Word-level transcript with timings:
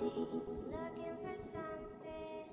Just 0.00 0.64
looking 0.64 1.12
for 1.22 1.36
something. 1.36 2.48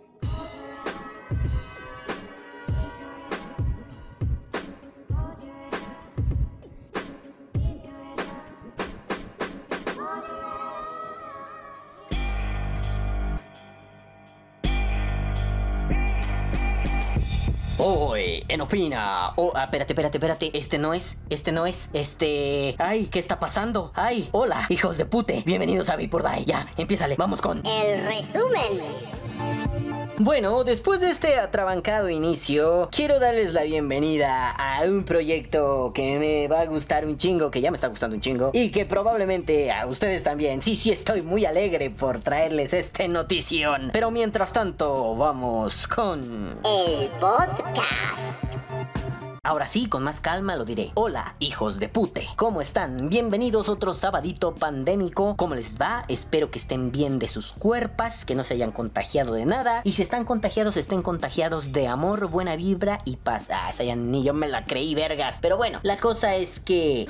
Hoy, 17.79 18.43
en 18.47 18.61
Opina. 18.61 19.33
Oh, 19.35 19.51
ah, 19.53 19.65
espérate, 19.65 19.93
espérate, 19.93 20.17
espérate. 20.17 20.57
Este 20.57 20.79
no 20.79 20.95
es, 20.95 21.15
este 21.29 21.51
no 21.51 21.67
es, 21.67 21.89
este. 21.93 22.75
Ay, 22.79 23.05
¿qué 23.05 23.19
está 23.19 23.39
pasando? 23.39 23.91
Ay, 23.93 24.29
hola, 24.31 24.65
hijos 24.69 24.97
de 24.97 25.05
pute. 25.05 25.43
Bienvenidos 25.45 25.89
a 25.89 25.95
Vapor 25.95 26.23
Ya, 26.43 26.65
empiézale, 26.75 27.15
vamos 27.19 27.39
con. 27.39 27.63
El 27.67 28.03
resumen. 28.03 28.79
Bueno, 30.19 30.63
después 30.63 30.99
de 30.99 31.11
este 31.11 31.35
atrabancado 31.35 32.09
inicio, 32.09 32.89
quiero 32.91 33.19
darles 33.19 33.53
la 33.53 33.61
bienvenida 33.61 34.49
a 34.49 34.81
un 34.83 35.03
proyecto 35.03 35.91
que 35.93 36.17
me 36.17 36.47
va 36.47 36.61
a 36.61 36.65
gustar 36.65 37.05
un 37.05 37.17
chingo, 37.17 37.51
que 37.51 37.61
ya 37.61 37.69
me 37.69 37.77
está 37.77 37.87
gustando 37.87 38.15
un 38.15 38.21
chingo, 38.21 38.49
y 38.51 38.71
que 38.71 38.87
probablemente 38.87 39.71
a 39.71 39.85
ustedes 39.85 40.23
también. 40.23 40.63
Sí, 40.63 40.75
sí, 40.75 40.91
estoy 40.91 41.21
muy 41.21 41.45
alegre 41.45 41.91
por 41.91 42.19
traerles 42.21 42.73
este 42.73 43.07
notición. 43.07 43.91
Pero 43.93 44.09
mientras 44.09 44.53
tanto, 44.53 45.15
vamos 45.15 45.87
con... 45.87 46.57
El 46.65 47.09
podcast. 47.19 48.16
Ahora 49.47 49.65
sí, 49.65 49.87
con 49.87 50.03
más 50.03 50.19
calma 50.19 50.57
lo 50.57 50.65
diré. 50.65 50.91
Hola, 50.95 51.37
hijos 51.39 51.79
de 51.79 51.87
pute. 51.87 52.27
¿Cómo 52.35 52.59
están? 52.59 53.07
Bienvenidos 53.07 53.69
a 53.69 53.71
otro 53.71 53.93
sabadito 53.93 54.53
pandémico. 54.53 55.37
¿Cómo 55.37 55.55
les 55.55 55.77
va? 55.79 56.03
Espero 56.09 56.51
que 56.51 56.59
estén 56.59 56.91
bien 56.91 57.17
de 57.17 57.29
sus 57.29 57.53
cuerpos, 57.53 58.25
que 58.25 58.35
no 58.35 58.43
se 58.43 58.55
hayan 58.55 58.73
contagiado 58.73 59.35
de 59.35 59.45
nada. 59.45 59.79
Y 59.85 59.93
si 59.93 60.01
están 60.01 60.25
contagiados, 60.25 60.75
estén 60.75 61.01
contagiados 61.01 61.71
de 61.71 61.87
amor, 61.87 62.27
buena 62.27 62.57
vibra 62.57 62.99
y 63.05 63.15
paz. 63.15 63.47
Ah, 63.49 63.69
esa 63.69 63.85
ya 63.85 63.95
ni 63.95 64.21
yo 64.21 64.33
me 64.33 64.49
la 64.49 64.65
creí, 64.65 64.93
vergas. 64.95 65.39
Pero 65.41 65.55
bueno, 65.55 65.79
la 65.81 65.95
cosa 65.95 66.35
es 66.35 66.59
que... 66.59 67.05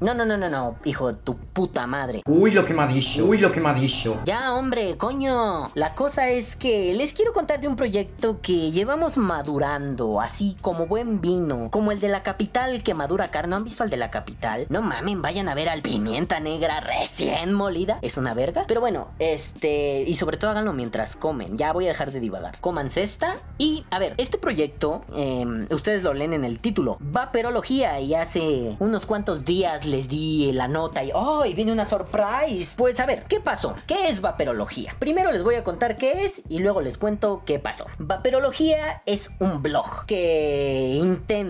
No, 0.00 0.14
no, 0.14 0.24
no, 0.26 0.36
no, 0.36 0.50
no, 0.50 0.74
hijo 0.84 1.12
de 1.12 1.18
tu 1.20 1.36
puta 1.36 1.86
madre. 1.86 2.22
Uy, 2.26 2.50
lo 2.50 2.64
que 2.64 2.74
me 2.74 2.82
ha 2.82 2.88
dicho. 2.88 3.24
Uy, 3.24 3.38
lo 3.38 3.52
que 3.52 3.60
me 3.60 3.68
ha 3.68 3.74
dicho. 3.74 4.20
Ya, 4.24 4.52
hombre, 4.52 4.96
coño. 4.96 5.70
La 5.76 5.94
cosa 5.94 6.28
es 6.28 6.56
que 6.56 6.92
les 6.92 7.12
quiero 7.12 7.32
contar 7.32 7.60
de 7.60 7.68
un 7.68 7.76
proyecto 7.76 8.40
que 8.42 8.72
llevamos 8.72 9.16
madurando, 9.16 10.20
así 10.20 10.56
como 10.60 10.88
buen 10.88 11.20
vino 11.20 11.51
como 11.70 11.92
el 11.92 12.00
de 12.00 12.08
la 12.08 12.22
capital 12.22 12.82
que 12.82 12.94
madura 12.94 13.30
carne. 13.30 13.52
¿No 13.52 13.56
han 13.56 13.64
visto 13.64 13.82
al 13.82 13.90
de 13.90 13.98
la 13.98 14.10
capital? 14.10 14.66
No 14.70 14.80
mamen, 14.80 15.20
vayan 15.20 15.48
a 15.48 15.54
ver 15.54 15.68
al 15.68 15.82
pimienta 15.82 16.40
negra 16.40 16.80
recién 16.80 17.52
molida. 17.52 17.98
Es 18.00 18.16
una 18.16 18.32
verga. 18.32 18.64
Pero 18.66 18.80
bueno, 18.80 19.08
este. 19.18 20.04
Y 20.06 20.16
sobre 20.16 20.36
todo 20.36 20.50
háganlo 20.50 20.72
mientras 20.72 21.16
comen. 21.16 21.58
Ya 21.58 21.72
voy 21.72 21.84
a 21.86 21.88
dejar 21.88 22.12
de 22.12 22.20
divagar. 22.20 22.58
Coman 22.60 22.88
cesta. 22.88 23.36
Y 23.58 23.84
a 23.90 23.98
ver, 23.98 24.14
este 24.16 24.38
proyecto, 24.38 25.04
em, 25.14 25.66
ustedes 25.70 26.02
lo 26.02 26.14
leen 26.14 26.32
en 26.32 26.44
el 26.44 26.60
título. 26.60 26.96
Vaperología. 27.00 28.00
Y 28.00 28.14
hace 28.14 28.76
unos 28.78 29.04
cuantos 29.04 29.44
días 29.44 29.84
les 29.84 30.08
di 30.08 30.52
la 30.52 30.68
nota 30.68 31.04
y. 31.04 31.10
¡Oh! 31.14 31.44
Y 31.44 31.52
viene 31.52 31.72
una 31.72 31.84
surprise. 31.84 32.74
Pues 32.76 33.00
a 33.00 33.06
ver, 33.06 33.24
¿qué 33.28 33.40
pasó? 33.40 33.74
¿Qué 33.86 34.08
es 34.08 34.20
vaperología? 34.20 34.96
Primero 34.98 35.32
les 35.32 35.42
voy 35.42 35.56
a 35.56 35.64
contar 35.64 35.96
qué 35.96 36.24
es 36.24 36.42
y 36.48 36.60
luego 36.60 36.80
les 36.80 36.96
cuento 36.96 37.42
qué 37.44 37.58
pasó. 37.58 37.86
Vaperología 37.98 39.02
es 39.04 39.30
un 39.40 39.62
blog 39.62 40.06
que 40.06 40.92
intenta 40.94 41.41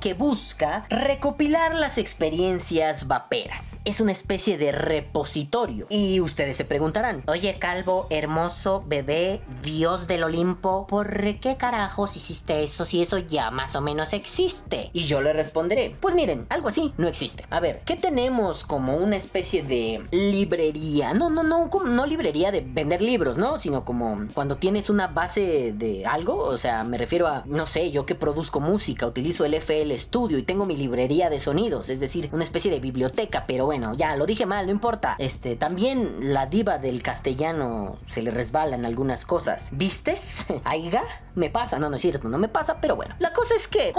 que 0.00 0.14
busca 0.14 0.86
recopilar 0.88 1.74
las 1.74 1.98
experiencias 1.98 3.06
vaperas. 3.08 3.76
Es 3.84 4.00
una 4.00 4.12
especie 4.12 4.58
de 4.58 4.70
repositorio. 4.70 5.86
Y 5.88 6.20
ustedes 6.20 6.56
se 6.56 6.64
preguntarán, 6.64 7.24
oye 7.26 7.56
calvo, 7.58 8.06
hermoso, 8.10 8.84
bebé, 8.86 9.42
dios 9.62 10.06
del 10.06 10.24
Olimpo, 10.24 10.86
¿por 10.86 11.40
qué 11.40 11.56
carajos 11.56 12.16
hiciste 12.16 12.62
eso 12.62 12.84
si 12.84 13.02
eso 13.02 13.18
ya 13.18 13.50
más 13.50 13.74
o 13.74 13.80
menos 13.80 14.12
existe? 14.12 14.90
Y 14.92 15.04
yo 15.04 15.20
le 15.20 15.32
responderé, 15.32 15.96
pues 16.00 16.14
miren, 16.14 16.46
algo 16.48 16.68
así 16.68 16.92
no 16.98 17.08
existe. 17.08 17.44
A 17.50 17.60
ver, 17.60 17.80
¿qué 17.84 17.96
tenemos 17.96 18.64
como 18.64 18.96
una 18.96 19.16
especie 19.16 19.62
de 19.62 20.06
librería? 20.10 21.14
No, 21.14 21.30
no, 21.30 21.42
no, 21.42 21.68
no 21.84 22.06
librería 22.06 22.52
de 22.52 22.60
vender 22.60 23.02
libros, 23.02 23.38
¿no? 23.38 23.58
Sino 23.58 23.84
como 23.84 24.26
cuando 24.34 24.56
tienes 24.56 24.90
una 24.90 25.08
base 25.08 25.72
de 25.72 26.06
algo, 26.06 26.36
o 26.36 26.58
sea, 26.58 26.84
me 26.84 26.98
refiero 26.98 27.26
a, 27.26 27.42
no 27.46 27.66
sé, 27.66 27.90
yo 27.90 28.06
que 28.06 28.14
produzco 28.14 28.60
música, 28.60 29.06
utilizo 29.06 29.31
el 29.40 29.54
FL 29.54 29.96
Studio 29.98 30.38
y 30.38 30.42
tengo 30.42 30.66
mi 30.66 30.76
librería 30.76 31.30
de 31.30 31.40
sonidos, 31.40 31.88
es 31.88 32.00
decir, 32.00 32.28
una 32.32 32.44
especie 32.44 32.70
de 32.70 32.80
biblioteca, 32.80 33.44
pero 33.46 33.64
bueno, 33.64 33.94
ya 33.94 34.14
lo 34.16 34.26
dije 34.26 34.46
mal, 34.46 34.66
no 34.66 34.72
importa. 34.72 35.16
Este, 35.18 35.56
también 35.56 36.32
la 36.32 36.46
diva 36.46 36.78
del 36.78 37.02
castellano 37.02 37.96
se 38.06 38.22
le 38.22 38.30
resbala 38.30 38.76
en 38.76 38.84
algunas 38.84 39.24
cosas. 39.24 39.68
¿Vistes? 39.72 40.44
¿Aiga? 40.64 41.02
Me 41.34 41.48
pasa, 41.48 41.78
no, 41.78 41.88
no 41.88 41.96
es 41.96 42.02
cierto, 42.02 42.28
no 42.28 42.36
me 42.36 42.48
pasa, 42.48 42.78
pero 42.80 42.94
bueno. 42.94 43.14
La 43.18 43.32
cosa 43.32 43.54
es 43.54 43.66
que... 43.68 43.92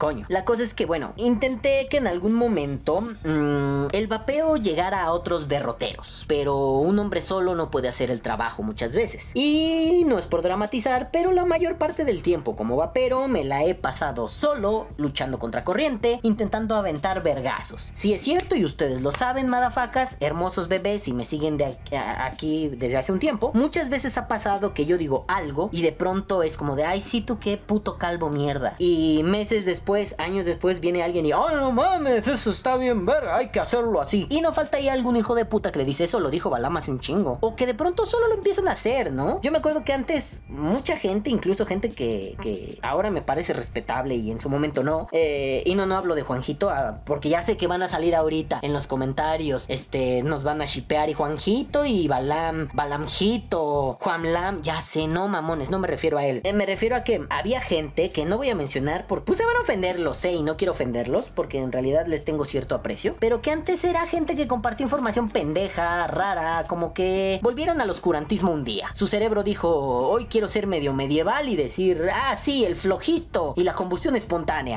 Coño, 0.00 0.24
la 0.28 0.44
cosa 0.44 0.62
es 0.62 0.72
que, 0.72 0.86
bueno, 0.86 1.12
intenté 1.16 1.86
que 1.90 1.98
en 1.98 2.06
algún 2.06 2.32
momento 2.32 3.02
mm, 3.02 3.88
el 3.92 4.06
vapeo 4.06 4.56
llegara 4.56 5.02
a 5.02 5.12
otros 5.12 5.48
derroteros, 5.48 6.24
pero 6.28 6.56
un 6.56 6.98
hombre 6.98 7.20
solo 7.20 7.54
no 7.54 7.70
puede 7.70 7.88
hacer 7.88 8.10
el 8.10 8.22
trabajo 8.22 8.62
muchas 8.62 8.94
veces. 8.94 9.30
Y 9.34 10.04
no 10.06 10.18
es 10.18 10.24
por 10.24 10.40
dramatizar, 10.42 11.10
pero 11.12 11.32
la 11.32 11.44
mayor 11.44 11.76
parte 11.76 12.04
del 12.04 12.22
tiempo 12.22 12.56
como 12.56 12.76
vapero 12.76 13.28
me 13.28 13.44
la 13.44 13.64
he 13.64 13.74
pasado 13.74 14.28
solo 14.28 14.61
luchando 14.96 15.38
contra 15.38 15.64
corriente, 15.64 16.20
intentando 16.22 16.76
aventar 16.76 17.22
vergazos. 17.22 17.90
Si 17.94 18.12
es 18.14 18.22
cierto 18.22 18.56
y 18.56 18.64
ustedes 18.64 19.02
lo 19.02 19.12
saben, 19.12 19.48
madafacas, 19.48 20.16
hermosos 20.20 20.68
bebés, 20.68 21.08
y 21.08 21.12
me 21.12 21.24
siguen 21.24 21.56
de 21.56 21.76
aquí, 21.96 22.68
desde 22.68 22.96
hace 22.96 23.12
un 23.12 23.18
tiempo, 23.18 23.50
muchas 23.54 23.88
veces 23.88 24.16
ha 24.18 24.28
pasado 24.28 24.74
que 24.74 24.86
yo 24.86 24.98
digo 24.98 25.24
algo 25.28 25.68
y 25.72 25.82
de 25.82 25.92
pronto 25.92 26.42
es 26.42 26.56
como 26.56 26.76
de, 26.76 26.84
ay, 26.84 27.00
sí, 27.00 27.20
tú 27.20 27.38
qué 27.38 27.56
puto 27.56 27.98
calvo 27.98 28.30
mierda. 28.30 28.74
Y 28.78 29.22
meses 29.24 29.64
después, 29.64 30.14
años 30.18 30.44
después, 30.44 30.80
viene 30.80 31.02
alguien 31.02 31.26
y, 31.26 31.32
oh, 31.32 31.50
no 31.50 31.72
mames, 31.72 32.28
eso 32.28 32.50
está 32.50 32.76
bien 32.76 33.06
verga, 33.06 33.36
hay 33.36 33.50
que 33.50 33.60
hacerlo 33.60 34.00
así. 34.00 34.26
Y 34.30 34.40
no 34.40 34.52
falta 34.52 34.78
ahí 34.78 34.88
algún 34.88 35.16
hijo 35.16 35.34
de 35.34 35.44
puta 35.44 35.72
que 35.72 35.78
le 35.78 35.84
dice, 35.84 36.04
eso 36.04 36.20
lo 36.20 36.30
dijo 36.30 36.50
Balam 36.50 36.76
hace 36.76 36.90
un 36.90 37.00
chingo. 37.00 37.38
O 37.40 37.56
que 37.56 37.66
de 37.66 37.74
pronto 37.74 38.06
solo 38.06 38.28
lo 38.28 38.34
empiezan 38.34 38.68
a 38.68 38.72
hacer, 38.72 39.12
¿no? 39.12 39.40
Yo 39.42 39.50
me 39.52 39.58
acuerdo 39.58 39.82
que 39.82 39.92
antes 39.92 40.40
mucha 40.48 40.96
gente, 40.96 41.30
incluso 41.30 41.66
gente 41.66 41.92
que, 41.92 42.36
que 42.40 42.78
ahora 42.82 43.10
me 43.10 43.22
parece 43.22 43.52
respetable 43.52 44.14
y 44.14 44.30
en 44.30 44.40
su 44.40 44.48
momento 44.52 44.82
no. 44.82 45.08
Eh, 45.12 45.62
y 45.66 45.74
no, 45.74 45.86
no 45.86 45.96
hablo 45.96 46.14
de 46.14 46.22
Juanjito, 46.22 46.70
ah, 46.70 47.00
porque 47.04 47.28
ya 47.28 47.42
sé 47.42 47.56
que 47.56 47.66
van 47.66 47.82
a 47.82 47.88
salir 47.88 48.14
ahorita 48.14 48.60
en 48.62 48.72
los 48.72 48.86
comentarios. 48.86 49.64
Este, 49.68 50.22
nos 50.22 50.42
van 50.42 50.62
a 50.62 50.66
shipear 50.66 51.08
y 51.10 51.14
Juanjito 51.14 51.84
y 51.84 52.08
Balam, 52.08 52.68
Balamjito, 52.72 53.98
Juanlam, 54.00 54.62
ya 54.62 54.80
sé, 54.80 55.06
no 55.06 55.28
mamones, 55.28 55.70
no 55.70 55.78
me 55.78 55.88
refiero 55.88 56.18
a 56.18 56.26
él. 56.26 56.40
Eh, 56.44 56.52
me 56.52 56.66
refiero 56.66 56.96
a 56.96 57.04
que 57.04 57.26
había 57.30 57.60
gente 57.60 58.10
que 58.10 58.24
no 58.24 58.36
voy 58.36 58.50
a 58.50 58.54
mencionar 58.54 59.06
porque 59.06 59.26
pues 59.26 59.38
se 59.38 59.44
van 59.44 59.56
a 59.56 59.60
ofender, 59.60 59.98
lo 59.98 60.14
sé, 60.14 60.32
y 60.32 60.42
no 60.42 60.56
quiero 60.56 60.72
ofenderlos 60.72 61.30
porque 61.34 61.58
en 61.58 61.72
realidad 61.72 62.06
les 62.06 62.24
tengo 62.24 62.44
cierto 62.44 62.74
aprecio. 62.74 63.16
Pero 63.18 63.40
que 63.40 63.50
antes 63.50 63.82
era 63.84 64.06
gente 64.06 64.36
que 64.36 64.46
compartía 64.46 64.84
información 64.84 65.30
pendeja, 65.30 66.06
rara, 66.06 66.66
como 66.68 66.92
que 66.92 67.40
volvieron 67.42 67.80
al 67.80 67.90
oscurantismo 67.90 68.50
un 68.50 68.64
día. 68.64 68.88
Su 68.94 69.06
cerebro 69.06 69.42
dijo, 69.42 69.68
hoy 70.08 70.26
quiero 70.26 70.48
ser 70.48 70.66
medio 70.66 70.92
medieval 70.92 71.48
y 71.48 71.56
decir, 71.56 72.08
ah, 72.12 72.36
sí, 72.36 72.64
el 72.64 72.76
flojisto 72.76 73.54
y 73.56 73.62
la 73.62 73.74
combustión 73.74 74.16
es 74.16 74.24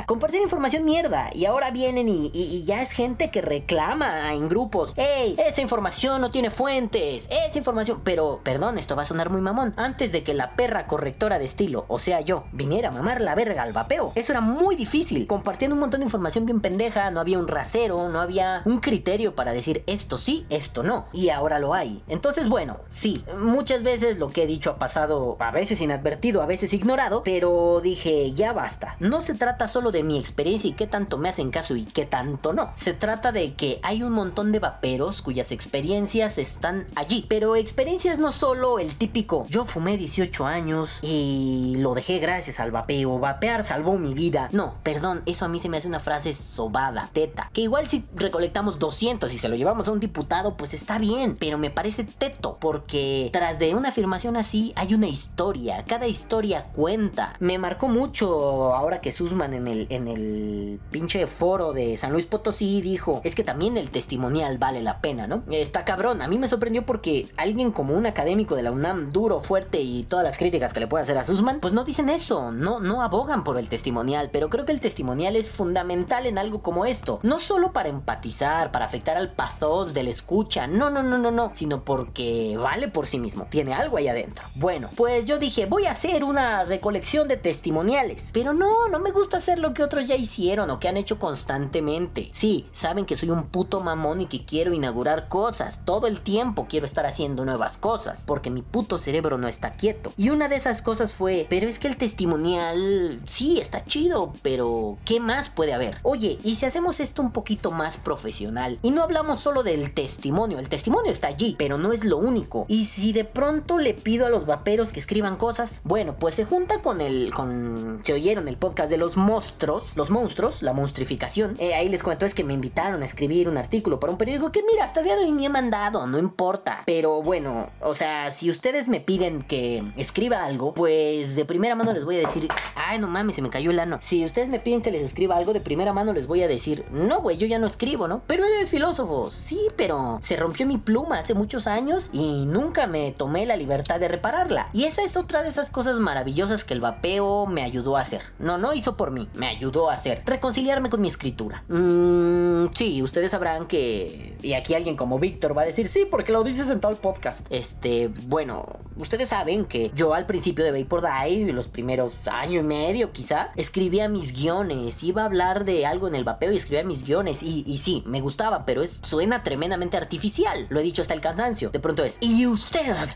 Compartir 0.05 0.41
información 0.41 0.85
mierda. 0.85 1.29
Y 1.33 1.45
ahora 1.45 1.71
vienen 1.71 2.07
y, 2.09 2.63
ya 2.65 2.81
es 2.81 2.91
gente 2.91 3.31
que 3.31 3.41
reclama 3.41 4.33
en 4.33 4.49
grupos. 4.49 4.93
¡Ey! 4.97 5.35
Esa 5.37 5.61
información 5.61 6.21
no 6.21 6.31
tiene 6.31 6.49
fuentes. 6.49 7.27
Esa 7.29 7.57
información. 7.57 8.01
Pero, 8.03 8.41
perdón, 8.43 8.77
esto 8.77 8.95
va 8.95 9.03
a 9.03 9.05
sonar 9.05 9.29
muy 9.29 9.41
mamón. 9.41 9.73
Antes 9.77 10.11
de 10.11 10.23
que 10.23 10.33
la 10.33 10.55
perra 10.55 10.87
correctora 10.87 11.39
de 11.39 11.45
estilo, 11.45 11.85
o 11.87 11.99
sea 11.99 12.21
yo, 12.21 12.45
viniera 12.51 12.89
a 12.89 12.91
mamar 12.91 13.21
la 13.21 13.35
verga 13.35 13.63
al 13.63 13.73
vapeo. 13.73 14.11
Eso 14.15 14.31
era 14.31 14.41
muy 14.41 14.75
difícil. 14.75 15.27
Compartiendo 15.27 15.75
un 15.75 15.81
montón 15.81 16.01
de 16.01 16.05
información 16.05 16.45
bien 16.45 16.61
pendeja. 16.61 17.11
No 17.11 17.19
había 17.19 17.39
un 17.39 17.47
rasero, 17.47 18.09
no 18.09 18.21
había 18.21 18.61
un 18.65 18.79
criterio 18.79 19.35
para 19.35 19.53
decir 19.53 19.83
esto 19.87 20.17
sí, 20.17 20.45
esto 20.49 20.83
no. 20.83 21.07
Y 21.13 21.29
ahora 21.29 21.59
lo 21.59 21.73
hay. 21.73 22.03
Entonces, 22.07 22.49
bueno, 22.49 22.79
sí. 22.87 23.23
Muchas 23.39 23.83
veces 23.83 24.19
lo 24.19 24.29
que 24.29 24.43
he 24.43 24.47
dicho 24.47 24.71
ha 24.71 24.77
pasado 24.77 25.37
a 25.39 25.51
veces 25.51 25.81
inadvertido, 25.81 26.41
a 26.41 26.45
veces 26.45 26.73
ignorado. 26.73 27.23
Pero 27.23 27.81
dije, 27.81 28.33
ya 28.33 28.53
basta. 28.53 28.95
No 28.99 29.21
se 29.21 29.33
trata 29.33 29.44
solo 29.67 29.91
de 29.91 30.03
mi 30.03 30.17
experiencia 30.17 30.69
y 30.69 30.73
qué 30.73 30.87
tanto 30.87 31.17
me 31.17 31.29
hacen 31.29 31.51
caso 31.51 31.75
y 31.75 31.85
qué 31.85 32.05
tanto 32.05 32.53
no. 32.53 32.71
Se 32.75 32.93
trata 32.93 33.31
de 33.31 33.53
que 33.53 33.79
hay 33.83 34.03
un 34.03 34.11
montón 34.11 34.51
de 34.51 34.59
vaperos 34.59 35.21
cuyas 35.21 35.51
experiencias 35.51 36.37
están 36.37 36.87
allí. 36.95 37.25
Pero 37.29 37.55
experiencias 37.55 38.19
no 38.19 38.31
solo 38.31 38.79
el 38.79 38.95
típico, 38.95 39.45
yo 39.49 39.65
fumé 39.65 39.97
18 39.97 40.45
años 40.45 40.99
y 41.01 41.75
lo 41.77 41.93
dejé 41.93 42.19
gracias 42.19 42.59
al 42.59 42.71
vapeo, 42.71 43.19
vapear 43.19 43.63
salvó 43.63 43.97
mi 43.97 44.13
vida. 44.13 44.49
No, 44.51 44.75
perdón, 44.83 45.21
eso 45.25 45.45
a 45.45 45.47
mí 45.47 45.59
se 45.59 45.69
me 45.69 45.77
hace 45.77 45.87
una 45.87 45.99
frase 45.99 46.33
sobada, 46.33 47.09
teta, 47.13 47.49
que 47.53 47.61
igual 47.61 47.87
si 47.87 48.05
recolectamos 48.15 48.79
200 48.79 49.33
y 49.33 49.37
se 49.37 49.49
lo 49.49 49.55
llevamos 49.55 49.87
a 49.87 49.91
un 49.91 49.99
diputado, 49.99 50.57
pues 50.57 50.73
está 50.73 50.97
bien, 50.97 51.37
pero 51.39 51.57
me 51.57 51.69
parece 51.69 52.03
teto, 52.03 52.57
porque 52.59 53.29
tras 53.31 53.59
de 53.59 53.75
una 53.75 53.89
afirmación 53.89 54.37
así 54.37 54.73
hay 54.75 54.93
una 54.93 55.07
historia, 55.07 55.83
cada 55.87 56.07
historia 56.07 56.65
cuenta. 56.73 57.33
Me 57.39 57.57
marcó 57.57 57.87
mucho 57.87 58.73
ahora 58.73 59.01
que 59.01 59.11
En 59.43 60.07
el, 60.07 60.79
pinche 60.91 61.27
foro 61.27 61.73
de 61.73 61.97
San 61.97 62.11
Luis 62.11 62.25
Potosí 62.25 62.81
dijo, 62.81 63.21
es 63.23 63.35
que 63.35 63.43
también 63.43 63.77
el 63.77 63.89
testimonial 63.89 64.57
vale 64.57 64.81
la 64.81 65.01
pena, 65.01 65.27
¿no? 65.27 65.43
Está 65.51 65.83
cabrón, 65.85 66.21
a 66.21 66.27
mí 66.27 66.37
me 66.37 66.47
sorprendió 66.47 66.85
porque 66.85 67.27
alguien 67.37 67.71
como 67.71 67.93
un 67.93 68.05
académico 68.05 68.55
de 68.55 68.63
la 68.63 68.71
UNAM, 68.71 69.11
duro, 69.11 69.39
fuerte 69.41 69.81
y 69.81 70.03
todas 70.03 70.23
las 70.23 70.37
críticas 70.37 70.73
que 70.73 70.79
le 70.79 70.87
puede 70.87 71.03
hacer 71.03 71.17
a 71.17 71.23
Susman, 71.23 71.59
pues 71.59 71.73
no 71.73 71.83
dicen 71.83 72.09
eso, 72.09 72.51
no, 72.51 72.79
no 72.79 73.01
abogan 73.01 73.43
por 73.43 73.57
el 73.57 73.67
testimonial, 73.69 74.29
pero 74.31 74.49
creo 74.49 74.65
que 74.65 74.71
el 74.71 74.81
testimonial 74.81 75.35
es 75.35 75.51
fundamental 75.51 76.25
en 76.25 76.37
algo 76.37 76.61
como 76.61 76.85
esto, 76.85 77.19
no 77.23 77.39
solo 77.39 77.73
para 77.73 77.89
empatizar, 77.89 78.71
para 78.71 78.85
afectar 78.85 79.17
al 79.17 79.31
pathos 79.31 79.93
del 79.93 80.07
escucha, 80.07 80.67
no, 80.67 80.89
no, 80.89 81.03
no, 81.03 81.17
no, 81.17 81.31
no, 81.31 81.51
sino 81.53 81.83
porque 81.83 82.57
vale 82.57 82.87
por 82.87 83.07
sí 83.07 83.19
mismo, 83.19 83.47
tiene 83.49 83.73
algo 83.73 83.97
ahí 83.97 84.07
adentro. 84.07 84.45
Bueno, 84.55 84.89
pues 84.95 85.25
yo 85.25 85.39
dije, 85.39 85.65
voy 85.65 85.85
a 85.85 85.91
hacer 85.91 86.23
una 86.23 86.63
recolección 86.63 87.27
de 87.27 87.37
testimoniales, 87.37 88.29
pero 88.31 88.53
no, 88.53 88.87
no 88.89 88.99
me 88.99 89.11
gusta 89.11 89.24
hacer 89.33 89.59
lo 89.59 89.73
que 89.73 89.83
otros 89.83 90.07
ya 90.07 90.15
hicieron 90.15 90.69
o 90.69 90.79
que 90.79 90.87
han 90.87 90.97
hecho 90.97 91.19
constantemente. 91.19 92.29
Sí, 92.33 92.67
saben 92.71 93.05
que 93.05 93.15
soy 93.15 93.29
un 93.29 93.47
puto 93.47 93.81
mamón 93.81 94.21
y 94.21 94.25
que 94.27 94.45
quiero 94.45 94.73
inaugurar 94.73 95.27
cosas, 95.27 95.81
todo 95.85 96.07
el 96.07 96.21
tiempo 96.21 96.67
quiero 96.69 96.85
estar 96.85 97.05
haciendo 97.05 97.45
nuevas 97.45 97.77
cosas, 97.77 98.23
porque 98.25 98.49
mi 98.49 98.61
puto 98.61 98.97
cerebro 98.97 99.37
no 99.37 99.47
está 99.47 99.73
quieto. 99.73 100.13
Y 100.17 100.29
una 100.29 100.47
de 100.47 100.55
esas 100.55 100.81
cosas 100.81 101.13
fue, 101.13 101.47
pero 101.49 101.67
es 101.67 101.79
que 101.79 101.87
el 101.87 101.97
testimonial 101.97 103.21
sí 103.25 103.59
está 103.59 103.83
chido, 103.85 104.33
pero 104.41 104.97
¿qué 105.05 105.19
más 105.19 105.49
puede 105.49 105.73
haber? 105.73 105.97
Oye, 106.03 106.39
¿y 106.43 106.55
si 106.55 106.65
hacemos 106.65 106.99
esto 106.99 107.21
un 107.21 107.31
poquito 107.31 107.71
más 107.71 107.97
profesional? 107.97 108.79
Y 108.81 108.91
no 108.91 109.03
hablamos 109.03 109.39
solo 109.39 109.63
del 109.63 109.93
testimonio, 109.93 110.59
el 110.59 110.69
testimonio 110.69 111.11
está 111.11 111.27
allí, 111.27 111.55
pero 111.57 111.77
no 111.77 111.93
es 111.93 112.03
lo 112.03 112.17
único. 112.17 112.65
Y 112.67 112.85
si 112.85 113.13
de 113.13 113.25
pronto 113.25 113.77
le 113.77 113.93
pido 113.93 114.25
a 114.25 114.29
los 114.29 114.45
vaperos 114.45 114.91
que 114.91 114.99
escriban 114.99 115.37
cosas, 115.37 115.81
bueno, 115.83 116.15
pues 116.19 116.35
se 116.35 116.45
junta 116.45 116.81
con 116.81 117.01
el, 117.01 117.33
con, 117.33 118.01
se 118.03 118.13
oyeron 118.13 118.47
el 118.47 118.57
podcast 118.57 118.89
de 118.89 118.97
los 118.97 119.14
monstruos, 119.17 119.95
los 119.97 120.09
monstruos, 120.09 120.61
la 120.61 120.73
monstrificación. 120.73 121.55
Eh, 121.59 121.73
ahí 121.73 121.89
les 121.89 122.03
cuento 122.03 122.25
es 122.25 122.33
que 122.33 122.43
me 122.43 122.53
invitaron 122.53 123.01
a 123.01 123.05
escribir 123.05 123.49
un 123.49 123.57
artículo 123.57 123.99
para 123.99 124.11
un 124.11 124.17
periódico 124.17 124.51
que 124.51 124.63
mira, 124.63 124.85
hasta 124.85 125.01
día 125.01 125.15
de 125.15 125.23
hoy 125.23 125.31
ni 125.31 125.45
he 125.45 125.49
mandado, 125.49 126.07
no 126.07 126.19
importa. 126.19 126.83
Pero 126.85 127.21
bueno, 127.21 127.69
o 127.81 127.93
sea, 127.93 128.31
si 128.31 128.49
ustedes 128.49 128.87
me 128.87 128.99
piden 128.99 129.43
que 129.43 129.83
escriba 129.97 130.43
algo, 130.43 130.73
pues 130.73 131.35
de 131.35 131.45
primera 131.45 131.75
mano 131.75 131.93
les 131.93 132.05
voy 132.05 132.15
a 132.15 132.19
decir, 132.19 132.47
ay, 132.75 132.99
no 132.99 133.07
mames, 133.07 133.35
se 133.35 133.41
me 133.41 133.49
cayó 133.49 133.71
el 133.71 133.79
ano. 133.79 133.99
Si 134.01 134.23
ustedes 134.25 134.49
me 134.49 134.59
piden 134.59 134.81
que 134.81 134.91
les 134.91 135.03
escriba 135.03 135.37
algo, 135.37 135.53
de 135.53 135.61
primera 135.61 135.93
mano 135.93 136.13
les 136.13 136.27
voy 136.27 136.43
a 136.43 136.47
decir, 136.47 136.85
no, 136.91 137.21
güey, 137.21 137.37
yo 137.37 137.47
ya 137.47 137.59
no 137.59 137.67
escribo, 137.67 138.07
¿no? 138.07 138.21
Pero 138.27 138.45
eres 138.45 138.69
filósofo, 138.69 139.31
sí, 139.31 139.59
pero 139.75 140.19
se 140.21 140.35
rompió 140.35 140.65
mi 140.65 140.77
pluma 140.77 141.19
hace 141.19 141.33
muchos 141.33 141.67
años 141.67 142.09
y 142.11 142.45
nunca 142.45 142.87
me 142.87 143.11
tomé 143.11 143.45
la 143.45 143.55
libertad 143.55 143.99
de 143.99 144.07
repararla. 144.07 144.69
Y 144.73 144.85
esa 144.85 145.03
es 145.03 145.17
otra 145.17 145.43
de 145.43 145.49
esas 145.49 145.69
cosas 145.69 145.99
maravillosas 145.99 146.63
que 146.63 146.73
el 146.73 146.81
vapeo 146.81 147.45
me 147.45 147.63
ayudó 147.63 147.97
a 147.97 148.01
hacer. 148.01 148.21
No, 148.39 148.57
no 148.57 148.73
hizo 148.73 148.97
por 148.97 149.04
me 149.11 149.47
ayudó 149.47 149.89
a 149.89 149.93
hacer. 149.93 150.23
Reconciliarme 150.25 150.89
con 150.89 151.01
mi 151.01 151.07
escritura. 151.07 151.63
Mmm, 151.67 152.67
sí, 152.73 153.01
ustedes 153.01 153.31
sabrán 153.31 153.67
que... 153.67 154.37
Y 154.41 154.53
aquí 154.53 154.75
alguien 154.75 154.95
como 154.95 155.17
Víctor 155.17 155.57
va 155.57 155.63
a 155.63 155.65
decir, 155.65 155.87
sí, 155.87 156.05
porque 156.09 156.31
lo 156.31 156.43
dices 156.43 156.69
en 156.69 156.79
tal 156.79 156.97
podcast. 156.97 157.47
Este, 157.49 158.09
bueno, 158.27 158.67
ustedes 158.95 159.29
saben 159.29 159.65
que 159.65 159.91
yo 159.95 160.13
al 160.13 160.25
principio 160.25 160.63
de 160.63 160.71
Vapor 160.71 161.01
Die, 161.01 161.51
los 161.51 161.67
primeros 161.67 162.27
año 162.27 162.59
y 162.59 162.63
medio 162.63 163.11
quizá, 163.11 163.49
escribía 163.55 164.07
mis 164.07 164.33
guiones, 164.33 165.01
iba 165.03 165.23
a 165.23 165.25
hablar 165.25 165.65
de 165.65 165.85
algo 165.85 166.07
en 166.07 166.15
el 166.15 166.23
vapeo 166.23 166.51
y 166.51 166.57
escribía 166.57 166.83
mis 166.83 167.03
guiones. 167.03 167.41
Y, 167.41 167.63
y 167.67 167.79
sí, 167.79 168.03
me 168.05 168.21
gustaba, 168.21 168.65
pero 168.65 168.83
es, 168.83 168.99
suena 169.01 169.43
tremendamente 169.43 169.97
artificial. 169.97 170.67
Lo 170.69 170.79
he 170.79 170.83
dicho 170.83 171.01
hasta 171.01 171.13
el 171.13 171.21
cansancio. 171.21 171.71
De 171.71 171.79
pronto 171.79 172.03
es, 172.03 172.17
¿y 172.21 172.45
usted, 172.45 173.09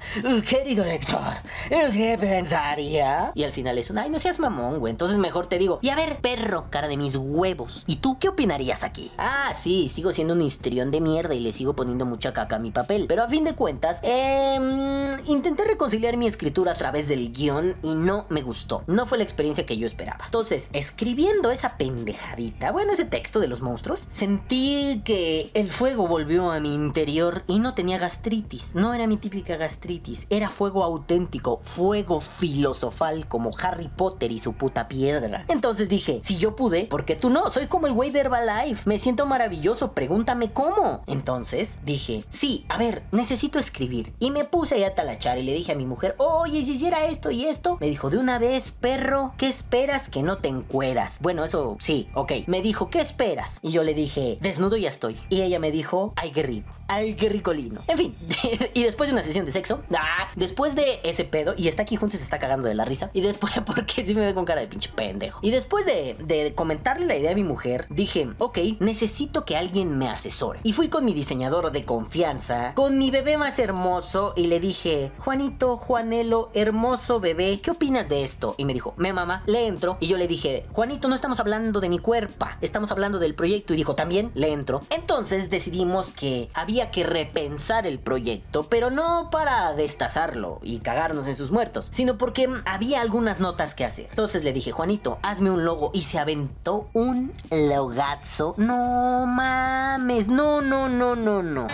querido 0.48 0.84
lector, 0.86 1.36
qué 1.70 2.18
pensaría? 2.20 3.32
Y 3.36 3.44
al 3.44 3.54
final 3.54 3.78
es, 3.78 3.92
ay, 3.92 4.10
no 4.10 4.20
seas 4.20 4.40
mamón, 4.40 4.80
güey. 4.80 4.92
Entonces 4.92 5.18
mejor 5.18 5.48
te 5.48 5.58
digo, 5.58 5.79
y 5.81 5.90
a 5.90 5.96
ver, 5.96 6.20
perro, 6.20 6.68
cara 6.70 6.88
de 6.88 6.98
mis 6.98 7.16
huevos. 7.16 7.84
¿Y 7.88 7.98
tú 7.98 8.18
qué 8.20 8.30
opinarías 8.30 8.84
aquí? 8.84 9.12
Ah, 9.18 9.54
sí, 9.60 9.90
sigo 9.90 10.12
siendo 10.12 10.34
un 10.34 10.42
histrión 10.42 10.92
de 10.92 11.02
mierda 11.02 11.34
y 11.34 11.40
le 11.40 11.54
sigo 11.54 11.76
poniendo 11.76 12.06
mucha 12.06 12.34
caca 12.34 12.58
a 12.58 12.60
mi 12.60 12.72
papel. 12.72 13.06
Pero 13.08 13.24
a 13.24 13.30
fin 13.30 13.44
de 13.44 13.56
cuentas, 13.56 14.00
eh, 14.04 15.18
intenté 15.28 15.64
reconciliar 15.64 16.18
mi 16.18 16.28
escritura 16.28 16.74
a 16.74 16.76
través 16.76 17.08
del 17.08 17.31
guion 17.31 17.76
y 17.81 17.96
no 17.96 18.26
me 18.30 18.42
gustó. 18.42 18.84
No 18.88 19.06
fue 19.06 19.18
la 19.18 19.24
experiencia 19.24 19.66
que 19.66 19.78
yo 19.78 19.88
esperaba. 19.88 20.26
Entonces, 20.26 20.70
escribiendo 20.74 21.52
esa 21.52 21.78
pendejadita, 21.78 22.72
bueno, 22.72 22.92
ese 22.92 23.06
texto 23.06 23.40
de 23.40 23.48
los 23.48 23.62
monstruos, 23.62 24.08
sentí 24.10 25.02
que 25.06 25.52
el 25.54 25.72
fuego 25.72 26.08
volvió 26.08 26.52
a 26.52 26.60
mi 26.60 26.74
interior 26.74 27.44
y 27.48 27.60
no 27.60 27.74
tenía 27.74 27.98
gastritis. 27.98 28.70
No 28.74 28.94
era 28.94 29.08
mi 29.08 29.18
típica 29.18 29.56
gastritis, 29.56 30.28
era 30.30 30.50
fuego 30.50 30.84
auténtico, 30.84 31.60
fuego 31.64 32.22
filosofal 32.22 33.28
como 33.28 33.52
Harry 33.62 33.88
Potter 33.88 34.31
y 34.31 34.40
su 34.40 34.54
puta 34.54 34.88
piedra. 34.88 35.46
Entonces 35.48 35.69
dije, 35.77 36.21
si 36.24 36.38
yo 36.38 36.56
pude, 36.56 36.86
¿por 36.86 37.06
qué 37.06 37.16
tú 37.16 37.30
no? 37.30 37.51
Soy 37.51 37.68
como 37.68 37.88
el 37.88 37.94
güey 37.94 38.12
de 38.12 38.21
Herbalife, 38.21 38.89
me 38.89 39.00
siento 39.00 39.25
maravilloso, 39.25 39.94
pregúntame 39.94 40.51
cómo. 40.51 41.04
Entonces 41.07 41.77
dije, 41.86 42.25
sí, 42.30 42.66
a 42.69 42.77
ver, 42.77 43.04
necesito 43.12 43.60
escribir. 43.60 44.13
Y 44.19 44.31
me 44.31 44.45
puse 44.45 44.83
a 44.86 44.95
talachar 44.95 45.38
y 45.38 45.44
le 45.44 45.54
dije 45.54 45.71
a 45.71 45.75
mi 45.75 45.86
mujer, 45.86 46.16
oye, 46.18 46.63
si 46.63 46.74
hiciera 46.74 47.06
esto 47.06 47.31
y 47.31 47.45
esto. 47.45 47.77
Me 47.80 47.88
dijo, 47.88 48.10
de 48.10 48.18
una 48.18 48.39
vez, 48.39 48.71
perro, 48.71 49.33
¿qué 49.38 49.48
esperas 49.48 50.10
que 50.10 50.24
no 50.24 50.39
te 50.39 50.48
encueras? 50.48 51.18
Bueno, 51.19 51.44
eso 51.44 51.77
sí, 51.80 52.10
ok. 52.13 52.31
Me 52.48 52.62
dijo, 52.62 52.89
¿qué 52.89 53.01
esperas? 53.01 53.60
Y 53.62 53.71
yo 53.71 53.83
le 53.83 53.94
dije, 53.94 54.38
desnudo 54.42 54.77
ya 54.77 54.89
estoy. 54.89 55.18
Y 55.30 55.42
ella 55.42 55.60
me 55.60 55.71
dijo, 55.71 56.13
ay, 56.16 56.31
qué 56.31 56.44
rico. 56.44 56.69
Ay, 56.88 57.13
qué 57.13 57.30
ricolino. 57.30 57.81
En 57.88 57.98
fin, 57.98 58.16
y 58.74 58.83
después 58.83 59.10
de 59.10 59.13
una 59.13 59.24
sesión 59.24 59.45
de 59.45 59.51
sexo, 59.51 59.83
ah, 59.95 60.30
después 60.36 60.74
de 60.75 61.00
ese 61.04 61.24
pedo, 61.24 61.54
y 61.56 61.68
está 61.68 61.83
aquí 61.83 61.95
junto 61.95 62.16
y 62.16 62.19
se 62.19 62.25
está 62.25 62.39
cagando 62.39 62.68
de 62.68 62.74
la 62.74 62.83
risa. 62.83 63.12
Y 63.13 63.21
después, 63.21 63.54
porque 63.66 64.06
sí 64.06 64.16
me 64.16 64.25
ve 64.25 64.33
con 64.33 64.45
cara 64.45 64.62
de 64.62 64.68
pinche 64.68 64.89
pendejo. 64.89 65.39
Y 65.44 65.51
después 65.51 65.59
de, 65.86 66.16
de 66.20 66.54
comentarle 66.56 67.06
la 67.06 67.18
idea 67.18 67.32
a 67.32 67.36
mi 67.36 67.44
mujer, 67.44 67.86
dije, 67.90 68.30
ok, 68.38 68.58
necesito 68.80 69.46
que 69.46 69.58
alguien 69.58 69.98
me 69.98 70.10
asesore. 70.10 70.60
Y 70.64 70.74
fui 70.74 70.90
con 70.90 71.06
mi 71.06 71.14
diseñador 71.14 71.72
de 71.72 71.86
confianza, 71.86 72.74
con 72.76 72.98
mi 72.98 73.12
bebé 73.12 73.38
más 73.38 73.60
hermoso, 73.60 74.34
y 74.36 74.48
le 74.48 74.60
dije, 74.60 75.12
Juanito, 75.20 75.78
Juanelo, 75.78 76.50
hermoso 76.54 77.20
bebé, 77.20 77.60
¿qué 77.62 77.72
opinas 77.72 78.10
de 78.10 78.24
esto? 78.24 78.56
Y 78.58 78.66
me 78.66 78.74
dijo, 78.74 78.94
me 78.98 79.14
mamá, 79.14 79.44
le 79.46 79.68
entro. 79.68 79.98
Y 80.00 80.08
yo 80.08 80.18
le 80.18 80.28
dije, 80.28 80.66
Juanito, 80.72 81.08
no 81.08 81.16
estamos 81.16 81.40
hablando 81.40 81.80
de 81.80 81.90
mi 81.90 82.00
cuerpo, 82.00 82.48
estamos 82.62 82.92
hablando 82.92 83.20
del 83.20 83.36
proyecto. 83.36 83.74
Y 83.74 83.78
dijo, 83.78 83.96
también 83.96 84.32
le 84.34 84.52
entro. 84.52 84.82
Entonces 84.90 85.50
decidimos 85.50 86.12
que 86.12 86.50
había 86.54 86.92
que 86.92 87.04
repensar 87.04 87.86
el 87.86 88.00
proyecto, 88.00 88.68
pero 88.70 88.90
no 88.90 89.30
para 89.32 89.74
destazarlo 89.74 90.60
y 90.64 90.80
cagarnos 90.80 91.28
en 91.28 91.36
sus 91.36 91.52
muertos, 91.52 91.88
sino 91.92 92.18
porque 92.18 92.50
había 92.66 93.02
algunas 93.02 93.40
notas 93.40 93.74
que 93.74 93.86
hacer. 93.86 94.08
Entonces 94.10 94.44
le 94.44 94.54
dije, 94.54 94.72
Juanito, 94.72 95.20
hazme 95.40 95.52
un 95.52 95.64
logo 95.64 95.92
y 95.94 96.02
se 96.02 96.20
aventó 96.20 96.90
un 96.92 97.32
logazo. 97.50 98.56
No 98.58 99.26
mames, 99.26 100.28
no, 100.28 100.62
no, 100.62 100.90
no, 100.90 101.16
no, 101.16 101.42
no. 101.42 101.68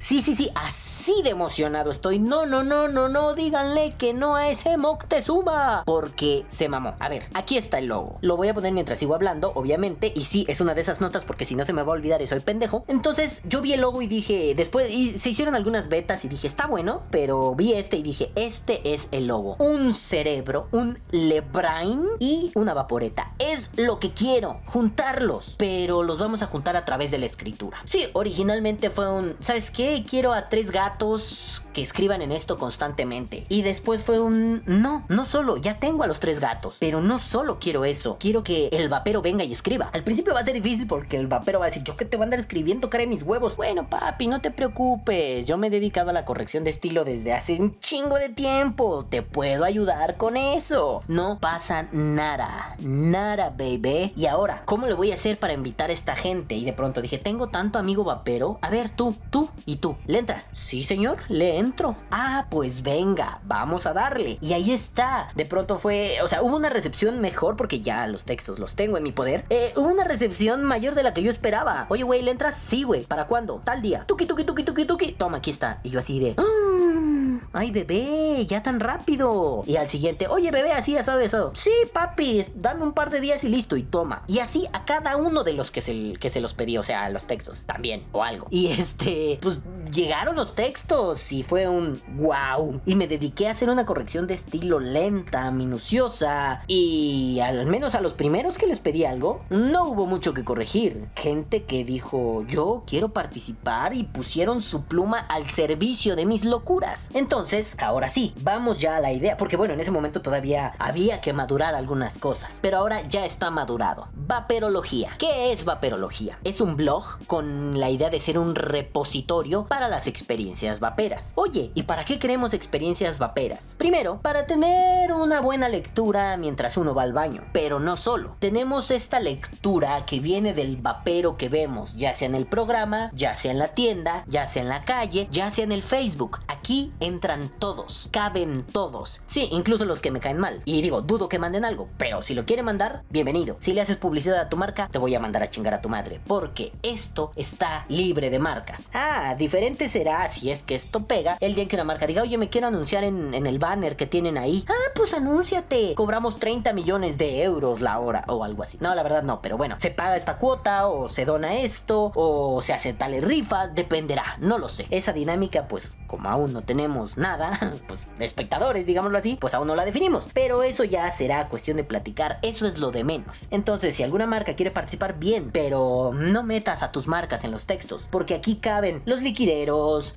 Sí, 0.00 0.20
sí, 0.20 0.34
sí, 0.34 0.50
así 0.56 0.95
de 1.22 1.30
emocionado 1.30 1.90
estoy. 1.90 2.18
No, 2.18 2.46
no, 2.46 2.64
no, 2.64 2.88
no, 2.88 3.08
no, 3.08 3.34
díganle 3.34 3.94
que 3.96 4.12
no 4.12 4.34
a 4.34 4.50
ese 4.50 4.76
Moctezuma. 4.76 5.84
Porque 5.86 6.44
se 6.48 6.68
mamó. 6.68 6.96
A 6.98 7.08
ver, 7.08 7.28
aquí 7.34 7.56
está 7.56 7.78
el 7.78 7.86
logo. 7.86 8.18
Lo 8.22 8.36
voy 8.36 8.48
a 8.48 8.54
poner 8.54 8.72
mientras 8.72 8.98
sigo 8.98 9.14
hablando, 9.14 9.52
obviamente. 9.54 10.12
Y 10.14 10.24
sí, 10.24 10.44
es 10.48 10.60
una 10.60 10.74
de 10.74 10.80
esas 10.80 11.00
notas 11.00 11.24
porque 11.24 11.44
si 11.44 11.54
no 11.54 11.64
se 11.64 11.72
me 11.72 11.82
va 11.82 11.92
a 11.92 11.96
olvidar 11.96 12.22
y 12.22 12.26
soy 12.26 12.40
pendejo. 12.40 12.84
Entonces 12.88 13.40
yo 13.44 13.60
vi 13.62 13.72
el 13.72 13.82
logo 13.82 14.02
y 14.02 14.08
dije, 14.08 14.54
después, 14.56 14.90
y 14.90 15.16
se 15.18 15.30
hicieron 15.30 15.54
algunas 15.54 15.88
betas 15.88 16.24
y 16.24 16.28
dije, 16.28 16.48
está 16.48 16.66
bueno. 16.66 17.02
Pero 17.10 17.54
vi 17.54 17.74
este 17.74 17.98
y 17.98 18.02
dije, 18.02 18.32
este 18.34 18.92
es 18.92 19.06
el 19.12 19.28
logo. 19.28 19.54
Un 19.58 19.94
cerebro, 19.94 20.66
un 20.72 20.98
Lebrain 21.12 22.04
y 22.18 22.50
una 22.56 22.74
vaporeta. 22.74 23.32
Es 23.38 23.70
lo 23.76 24.00
que 24.00 24.12
quiero, 24.12 24.60
juntarlos. 24.66 25.54
Pero 25.56 26.02
los 26.02 26.18
vamos 26.18 26.42
a 26.42 26.46
juntar 26.46 26.76
a 26.76 26.84
través 26.84 27.12
de 27.12 27.18
la 27.18 27.26
escritura. 27.26 27.78
Sí, 27.84 28.06
originalmente 28.12 28.90
fue 28.90 29.08
un, 29.10 29.36
¿sabes 29.40 29.70
qué? 29.70 30.04
quiero 30.08 30.32
a 30.32 30.48
tres 30.48 30.70
gatos 30.70 30.95
status 30.96 31.60
que 31.76 31.82
escriban 31.82 32.22
en 32.22 32.32
esto 32.32 32.56
constantemente. 32.56 33.44
Y 33.50 33.60
después 33.60 34.02
fue 34.02 34.18
un 34.18 34.62
no, 34.64 35.04
no 35.10 35.26
solo, 35.26 35.58
ya 35.58 35.78
tengo 35.78 36.04
a 36.04 36.06
los 36.06 36.20
tres 36.20 36.40
gatos, 36.40 36.78
pero 36.80 37.02
no 37.02 37.18
solo 37.18 37.58
quiero 37.58 37.84
eso, 37.84 38.16
quiero 38.18 38.42
que 38.42 38.68
el 38.72 38.88
vapero 38.88 39.20
venga 39.20 39.44
y 39.44 39.52
escriba. 39.52 39.90
Al 39.92 40.02
principio 40.02 40.32
va 40.32 40.40
a 40.40 40.44
ser 40.44 40.54
difícil 40.54 40.86
porque 40.86 41.18
el 41.18 41.26
vapero 41.26 41.58
va 41.58 41.66
a 41.66 41.68
decir, 41.68 41.82
yo 41.82 41.94
que 41.94 42.06
te 42.06 42.16
voy 42.16 42.22
a 42.22 42.24
andar 42.24 42.40
escribiendo, 42.40 42.88
cara 42.88 43.02
de 43.02 43.08
mis 43.08 43.22
huevos. 43.22 43.56
Bueno, 43.56 43.90
papi, 43.90 44.26
no 44.26 44.40
te 44.40 44.50
preocupes, 44.50 45.44
yo 45.44 45.58
me 45.58 45.66
he 45.66 45.70
dedicado 45.70 46.08
a 46.08 46.14
la 46.14 46.24
corrección 46.24 46.64
de 46.64 46.70
estilo 46.70 47.04
desde 47.04 47.34
hace 47.34 47.60
un 47.60 47.78
chingo 47.80 48.16
de 48.16 48.30
tiempo, 48.30 49.04
te 49.10 49.20
puedo 49.20 49.64
ayudar 49.64 50.16
con 50.16 50.38
eso. 50.38 51.02
No 51.08 51.40
pasa 51.40 51.88
nada, 51.92 52.74
nada, 52.78 53.50
baby. 53.50 54.14
Y 54.16 54.24
ahora, 54.24 54.62
¿cómo 54.64 54.86
le 54.86 54.94
voy 54.94 55.10
a 55.10 55.14
hacer 55.14 55.38
para 55.38 55.52
invitar 55.52 55.90
a 55.90 55.92
esta 55.92 56.16
gente? 56.16 56.54
Y 56.54 56.64
de 56.64 56.72
pronto 56.72 57.02
dije, 57.02 57.18
tengo 57.18 57.48
tanto 57.48 57.78
amigo 57.78 58.02
vapero. 58.02 58.58
A 58.62 58.70
ver, 58.70 58.88
tú, 58.88 59.14
tú 59.28 59.50
y 59.66 59.76
tú, 59.76 59.98
¿le 60.06 60.20
entras? 60.20 60.48
Sí, 60.52 60.82
señor, 60.82 61.18
le 61.28 61.58
entro. 61.58 61.65
Ah, 62.10 62.46
pues 62.50 62.82
venga, 62.82 63.40
vamos 63.44 63.86
a 63.86 63.92
darle. 63.92 64.38
Y 64.40 64.52
ahí 64.52 64.72
está. 64.72 65.28
De 65.34 65.46
pronto 65.46 65.78
fue, 65.78 66.18
o 66.22 66.28
sea, 66.28 66.42
hubo 66.42 66.56
una 66.56 66.68
recepción 66.68 67.20
mejor 67.20 67.56
porque 67.56 67.80
ya 67.80 68.06
los 68.06 68.24
textos 68.24 68.58
los 68.58 68.74
tengo 68.74 68.96
en 68.96 69.02
mi 69.02 69.12
poder. 69.12 69.44
Eh, 69.50 69.72
hubo 69.76 69.88
una 69.88 70.04
recepción 70.04 70.64
mayor 70.64 70.94
de 70.94 71.02
la 71.02 71.14
que 71.14 71.22
yo 71.22 71.30
esperaba. 71.30 71.86
Oye, 71.88 72.02
güey, 72.02 72.22
¿le 72.22 72.30
entras? 72.30 72.56
Sí, 72.56 72.82
güey. 72.82 73.04
¿Para 73.04 73.26
cuándo? 73.26 73.60
Tal 73.64 73.82
día. 73.82 74.04
Tuki, 74.06 74.26
tuki, 74.26 74.44
tuki, 74.44 74.62
tuki, 74.62 74.84
tuki. 74.84 75.12
Toma, 75.12 75.38
aquí 75.38 75.50
está. 75.50 75.80
Y 75.82 75.90
yo 75.90 75.98
así 75.98 76.18
de... 76.20 76.34
"Mm, 76.40 77.38
Ay, 77.52 77.70
bebé, 77.70 78.44
ya 78.46 78.62
tan 78.62 78.80
rápido. 78.80 79.62
Y 79.66 79.76
al 79.76 79.88
siguiente, 79.88 80.26
oye, 80.28 80.50
bebé, 80.50 80.72
así, 80.72 80.96
asado, 80.96 81.24
asado. 81.24 81.52
Sí, 81.54 81.70
papi, 81.92 82.44
dame 82.54 82.82
un 82.82 82.92
par 82.92 83.10
de 83.10 83.20
días 83.20 83.44
y 83.44 83.48
listo, 83.48 83.76
y 83.76 83.82
toma. 83.82 84.22
Y 84.26 84.38
así 84.40 84.66
a 84.72 84.84
cada 84.84 85.16
uno 85.16 85.44
de 85.44 85.52
los 85.52 85.70
que 85.70 85.80
se, 85.82 86.14
que 86.20 86.30
se 86.30 86.40
los 86.40 86.54
pedí, 86.54 86.76
o 86.78 86.82
sea, 86.82 87.08
los 87.10 87.26
textos 87.26 87.62
también, 87.62 88.04
o 88.12 88.22
algo. 88.22 88.46
Y 88.50 88.68
este, 88.68 89.38
pues 89.42 89.60
llegaron 89.90 90.36
los 90.36 90.54
textos 90.54 91.32
y 91.32 91.42
fue 91.42 91.68
un 91.68 92.00
wow. 92.16 92.80
Y 92.86 92.94
me 92.94 93.08
dediqué 93.08 93.48
a 93.48 93.52
hacer 93.52 93.70
una 93.70 93.86
corrección 93.86 94.26
de 94.26 94.34
estilo 94.34 94.80
lenta, 94.80 95.50
minuciosa. 95.50 96.62
Y 96.66 97.40
al 97.40 97.66
menos 97.66 97.94
a 97.94 98.00
los 98.00 98.14
primeros 98.14 98.58
que 98.58 98.66
les 98.66 98.80
pedí 98.80 99.04
algo, 99.04 99.40
no 99.50 99.88
hubo 99.88 100.06
mucho 100.06 100.34
que 100.34 100.44
corregir. 100.44 101.08
Gente 101.16 101.64
que 101.64 101.84
dijo, 101.84 102.44
yo 102.46 102.84
quiero 102.86 103.10
participar 103.10 103.94
y 103.94 104.04
pusieron 104.04 104.62
su 104.62 104.84
pluma 104.84 105.18
al 105.18 105.48
servicio 105.48 106.16
de 106.16 106.26
mis 106.26 106.44
locuras. 106.44 107.10
Entonces, 107.14 107.76
ahora 107.80 108.08
sí, 108.08 108.34
vamos 108.42 108.76
ya 108.76 108.96
a 108.96 109.00
la 109.00 109.12
idea. 109.12 109.36
Porque 109.36 109.56
bueno, 109.56 109.74
en 109.74 109.80
ese 109.80 109.90
momento 109.90 110.22
todavía 110.22 110.74
había 110.78 111.20
que 111.20 111.32
madurar 111.32 111.74
algunas 111.74 112.18
cosas. 112.18 112.58
Pero 112.60 112.78
ahora 112.78 113.02
ya 113.08 113.24
está 113.24 113.50
madurado. 113.50 114.08
Vaperología. 114.14 115.16
¿Qué 115.18 115.52
es 115.52 115.64
vaperología? 115.64 116.38
Es 116.44 116.60
un 116.60 116.76
blog 116.76 117.04
con 117.26 117.78
la 117.80 117.90
idea 117.90 118.10
de 118.10 118.20
ser 118.20 118.38
un 118.38 118.54
repositorio 118.54 119.66
para 119.66 119.85
las 119.88 120.06
experiencias 120.06 120.80
vaperas. 120.80 121.32
Oye, 121.34 121.70
¿y 121.74 121.84
para 121.84 122.04
qué 122.04 122.18
queremos 122.18 122.54
experiencias 122.54 123.18
vaperas? 123.18 123.74
Primero, 123.78 124.20
para 124.22 124.46
tener 124.46 125.12
una 125.12 125.40
buena 125.40 125.68
lectura 125.68 126.36
mientras 126.36 126.76
uno 126.76 126.94
va 126.94 127.02
al 127.02 127.12
baño. 127.12 127.44
Pero 127.52 127.80
no 127.80 127.96
solo. 127.96 128.36
Tenemos 128.38 128.90
esta 128.90 129.20
lectura 129.20 130.04
que 130.06 130.20
viene 130.20 130.54
del 130.54 130.76
vapero 130.76 131.36
que 131.36 131.48
vemos, 131.48 131.96
ya 131.96 132.14
sea 132.14 132.28
en 132.28 132.34
el 132.34 132.46
programa, 132.46 133.10
ya 133.12 133.34
sea 133.34 133.52
en 133.52 133.58
la 133.58 133.68
tienda, 133.68 134.24
ya 134.26 134.46
sea 134.46 134.62
en 134.62 134.68
la 134.68 134.84
calle, 134.84 135.28
ya 135.30 135.50
sea 135.50 135.64
en 135.64 135.72
el 135.72 135.82
Facebook. 135.82 136.38
Aquí 136.48 136.92
entran 137.00 137.50
todos, 137.58 138.08
caben 138.12 138.64
todos. 138.64 139.20
Sí, 139.26 139.48
incluso 139.52 139.84
los 139.84 140.00
que 140.00 140.10
me 140.10 140.20
caen 140.20 140.38
mal. 140.38 140.62
Y 140.64 140.82
digo, 140.82 141.02
dudo 141.02 141.28
que 141.28 141.38
manden 141.38 141.64
algo, 141.64 141.88
pero 141.98 142.22
si 142.22 142.34
lo 142.34 142.46
quieren 142.46 142.64
mandar, 142.64 143.02
bienvenido. 143.10 143.56
Si 143.60 143.72
le 143.72 143.80
haces 143.80 143.96
publicidad 143.96 144.40
a 144.40 144.48
tu 144.48 144.56
marca, 144.56 144.88
te 144.90 144.98
voy 144.98 145.14
a 145.14 145.20
mandar 145.20 145.42
a 145.42 145.50
chingar 145.50 145.74
a 145.74 145.80
tu 145.80 145.88
madre, 145.88 146.20
porque 146.26 146.72
esto 146.82 147.32
está 147.36 147.84
libre 147.88 148.30
de 148.30 148.38
marcas. 148.38 148.88
Ah, 148.92 149.34
diferente 149.36 149.65
será 149.74 150.28
si 150.30 150.50
es 150.50 150.62
que 150.62 150.76
esto 150.76 151.06
pega 151.06 151.36
el 151.40 151.54
día 151.54 151.64
en 151.64 151.68
que 151.68 151.76
una 151.76 151.84
marca 151.84 152.06
diga, 152.06 152.22
oye, 152.22 152.38
me 152.38 152.48
quiero 152.48 152.68
anunciar 152.68 153.02
en, 153.02 153.34
en 153.34 153.46
el 153.46 153.58
banner 153.58 153.96
que 153.96 154.06
tienen 154.06 154.38
ahí. 154.38 154.64
Ah, 154.68 154.92
pues 154.94 155.12
anúnciate. 155.12 155.94
Cobramos 155.94 156.38
30 156.38 156.72
millones 156.72 157.18
de 157.18 157.42
euros 157.42 157.80
la 157.80 157.98
hora 157.98 158.24
o 158.28 158.44
algo 158.44 158.62
así. 158.62 158.78
No, 158.80 158.94
la 158.94 159.02
verdad 159.02 159.24
no, 159.24 159.42
pero 159.42 159.56
bueno, 159.56 159.76
se 159.78 159.90
paga 159.90 160.16
esta 160.16 160.38
cuota 160.38 160.88
o 160.88 161.08
se 161.08 161.24
dona 161.24 161.56
esto 161.56 162.12
o 162.14 162.62
se 162.62 162.72
hace 162.72 162.92
tales 162.92 163.24
rifas, 163.24 163.74
dependerá, 163.74 164.36
no 164.38 164.58
lo 164.58 164.68
sé. 164.68 164.86
Esa 164.90 165.12
dinámica, 165.12 165.66
pues 165.66 165.96
como 166.06 166.28
aún 166.28 166.52
no 166.52 166.62
tenemos 166.62 167.16
nada, 167.16 167.74
pues 167.88 168.06
espectadores, 168.20 168.86
digámoslo 168.86 169.18
así, 169.18 169.36
pues 169.40 169.54
aún 169.54 169.66
no 169.66 169.74
la 169.74 169.84
definimos. 169.84 170.28
Pero 170.32 170.62
eso 170.62 170.84
ya 170.84 171.10
será 171.10 171.48
cuestión 171.48 171.76
de 171.76 171.84
platicar, 171.84 172.38
eso 172.42 172.66
es 172.66 172.78
lo 172.78 172.92
de 172.92 173.02
menos. 173.02 173.46
Entonces, 173.50 173.96
si 173.96 174.04
alguna 174.04 174.26
marca 174.26 174.54
quiere 174.54 174.70
participar, 174.70 175.18
bien, 175.18 175.50
pero 175.52 176.12
no 176.14 176.44
metas 176.44 176.84
a 176.84 176.92
tus 176.92 177.08
marcas 177.08 177.42
en 177.42 177.50
los 177.50 177.66
textos, 177.66 178.08
porque 178.10 178.34
aquí 178.34 178.56
caben 178.56 179.02
los 179.06 179.22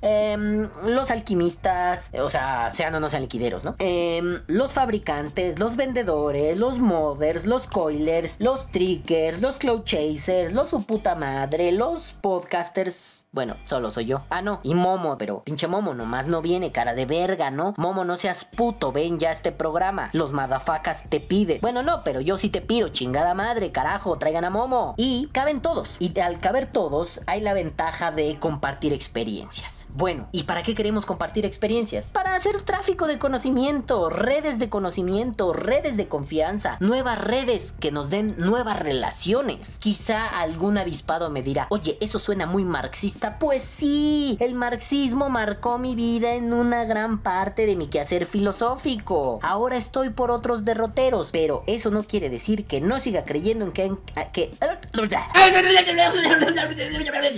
em, 0.00 0.68
los 0.84 1.10
alquimistas, 1.10 2.10
o 2.18 2.28
sea, 2.28 2.70
sean 2.70 2.94
o 2.94 3.00
no 3.00 3.10
sean 3.10 3.22
liquideros, 3.22 3.64
¿no? 3.64 3.74
Em, 3.78 4.42
los 4.46 4.72
fabricantes, 4.72 5.58
los 5.58 5.76
vendedores, 5.76 6.56
los 6.56 6.78
modders, 6.78 7.46
los 7.46 7.66
coilers, 7.66 8.36
los 8.40 8.70
trickers, 8.70 9.40
los 9.40 9.58
cloud 9.58 9.84
chasers, 9.84 10.52
los 10.52 10.70
su 10.70 10.84
puta 10.84 11.16
madre, 11.16 11.72
los 11.72 12.12
podcasters. 12.20 13.19
Bueno, 13.32 13.54
solo 13.64 13.92
soy 13.92 14.06
yo. 14.06 14.22
Ah, 14.28 14.42
no. 14.42 14.58
Y 14.64 14.74
Momo, 14.74 15.16
pero 15.16 15.44
pinche 15.44 15.68
Momo 15.68 15.94
nomás 15.94 16.26
no 16.26 16.42
viene, 16.42 16.72
cara 16.72 16.94
de 16.94 17.06
verga, 17.06 17.52
¿no? 17.52 17.74
Momo, 17.76 18.04
no 18.04 18.16
seas 18.16 18.44
puto, 18.44 18.90
ven 18.90 19.20
ya 19.20 19.30
este 19.30 19.52
programa. 19.52 20.10
Los 20.12 20.32
madafacas 20.32 21.04
te 21.08 21.20
piden. 21.20 21.60
Bueno, 21.60 21.84
no, 21.84 22.02
pero 22.02 22.20
yo 22.20 22.38
sí 22.38 22.48
te 22.48 22.60
pido, 22.60 22.88
chingada 22.88 23.34
madre, 23.34 23.70
carajo, 23.70 24.18
traigan 24.18 24.44
a 24.44 24.50
Momo. 24.50 24.94
Y 24.96 25.28
caben 25.30 25.60
todos. 25.60 25.94
Y 26.00 26.18
al 26.18 26.40
caber 26.40 26.66
todos, 26.66 27.20
hay 27.26 27.40
la 27.40 27.54
ventaja 27.54 28.10
de 28.10 28.36
compartir 28.40 28.92
experiencias. 28.92 29.86
Bueno, 29.90 30.26
¿y 30.32 30.42
para 30.42 30.64
qué 30.64 30.74
queremos 30.74 31.06
compartir 31.06 31.46
experiencias? 31.46 32.06
Para 32.06 32.34
hacer 32.34 32.62
tráfico 32.62 33.06
de 33.06 33.20
conocimiento, 33.20 34.10
redes 34.10 34.58
de 34.58 34.68
conocimiento, 34.68 35.52
redes 35.52 35.96
de 35.96 36.08
confianza, 36.08 36.78
nuevas 36.80 37.20
redes 37.20 37.72
que 37.78 37.92
nos 37.92 38.10
den 38.10 38.34
nuevas 38.38 38.80
relaciones. 38.80 39.78
Quizá 39.78 40.26
algún 40.26 40.78
avispado 40.78 41.30
me 41.30 41.42
dirá, 41.42 41.68
oye, 41.70 41.96
eso 42.00 42.18
suena 42.18 42.46
muy 42.46 42.64
marxista. 42.64 43.19
Pues 43.38 43.62
sí, 43.62 44.36
el 44.40 44.54
marxismo 44.54 45.28
marcó 45.28 45.78
mi 45.78 45.94
vida 45.94 46.34
en 46.34 46.52
una 46.52 46.84
gran 46.84 47.22
parte 47.22 47.66
de 47.66 47.76
mi 47.76 47.88
quehacer 47.88 48.26
filosófico. 48.26 49.40
Ahora 49.42 49.76
estoy 49.76 50.10
por 50.10 50.30
otros 50.30 50.64
derroteros, 50.64 51.30
pero 51.30 51.62
eso 51.66 51.90
no 51.90 52.04
quiere 52.04 52.30
decir 52.30 52.64
que 52.64 52.80
no 52.80 52.98
siga 52.98 53.24
creyendo 53.24 53.64
en 53.64 53.72
que... 53.72 53.92
Que 54.32 54.52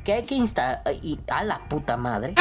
que 0.03 0.13
hay 0.13 0.23
que 0.23 0.35
insta... 0.35 0.83
Y, 1.03 1.19
a 1.29 1.45
la 1.45 1.61
puta 1.69 1.97
madre. 1.97 2.35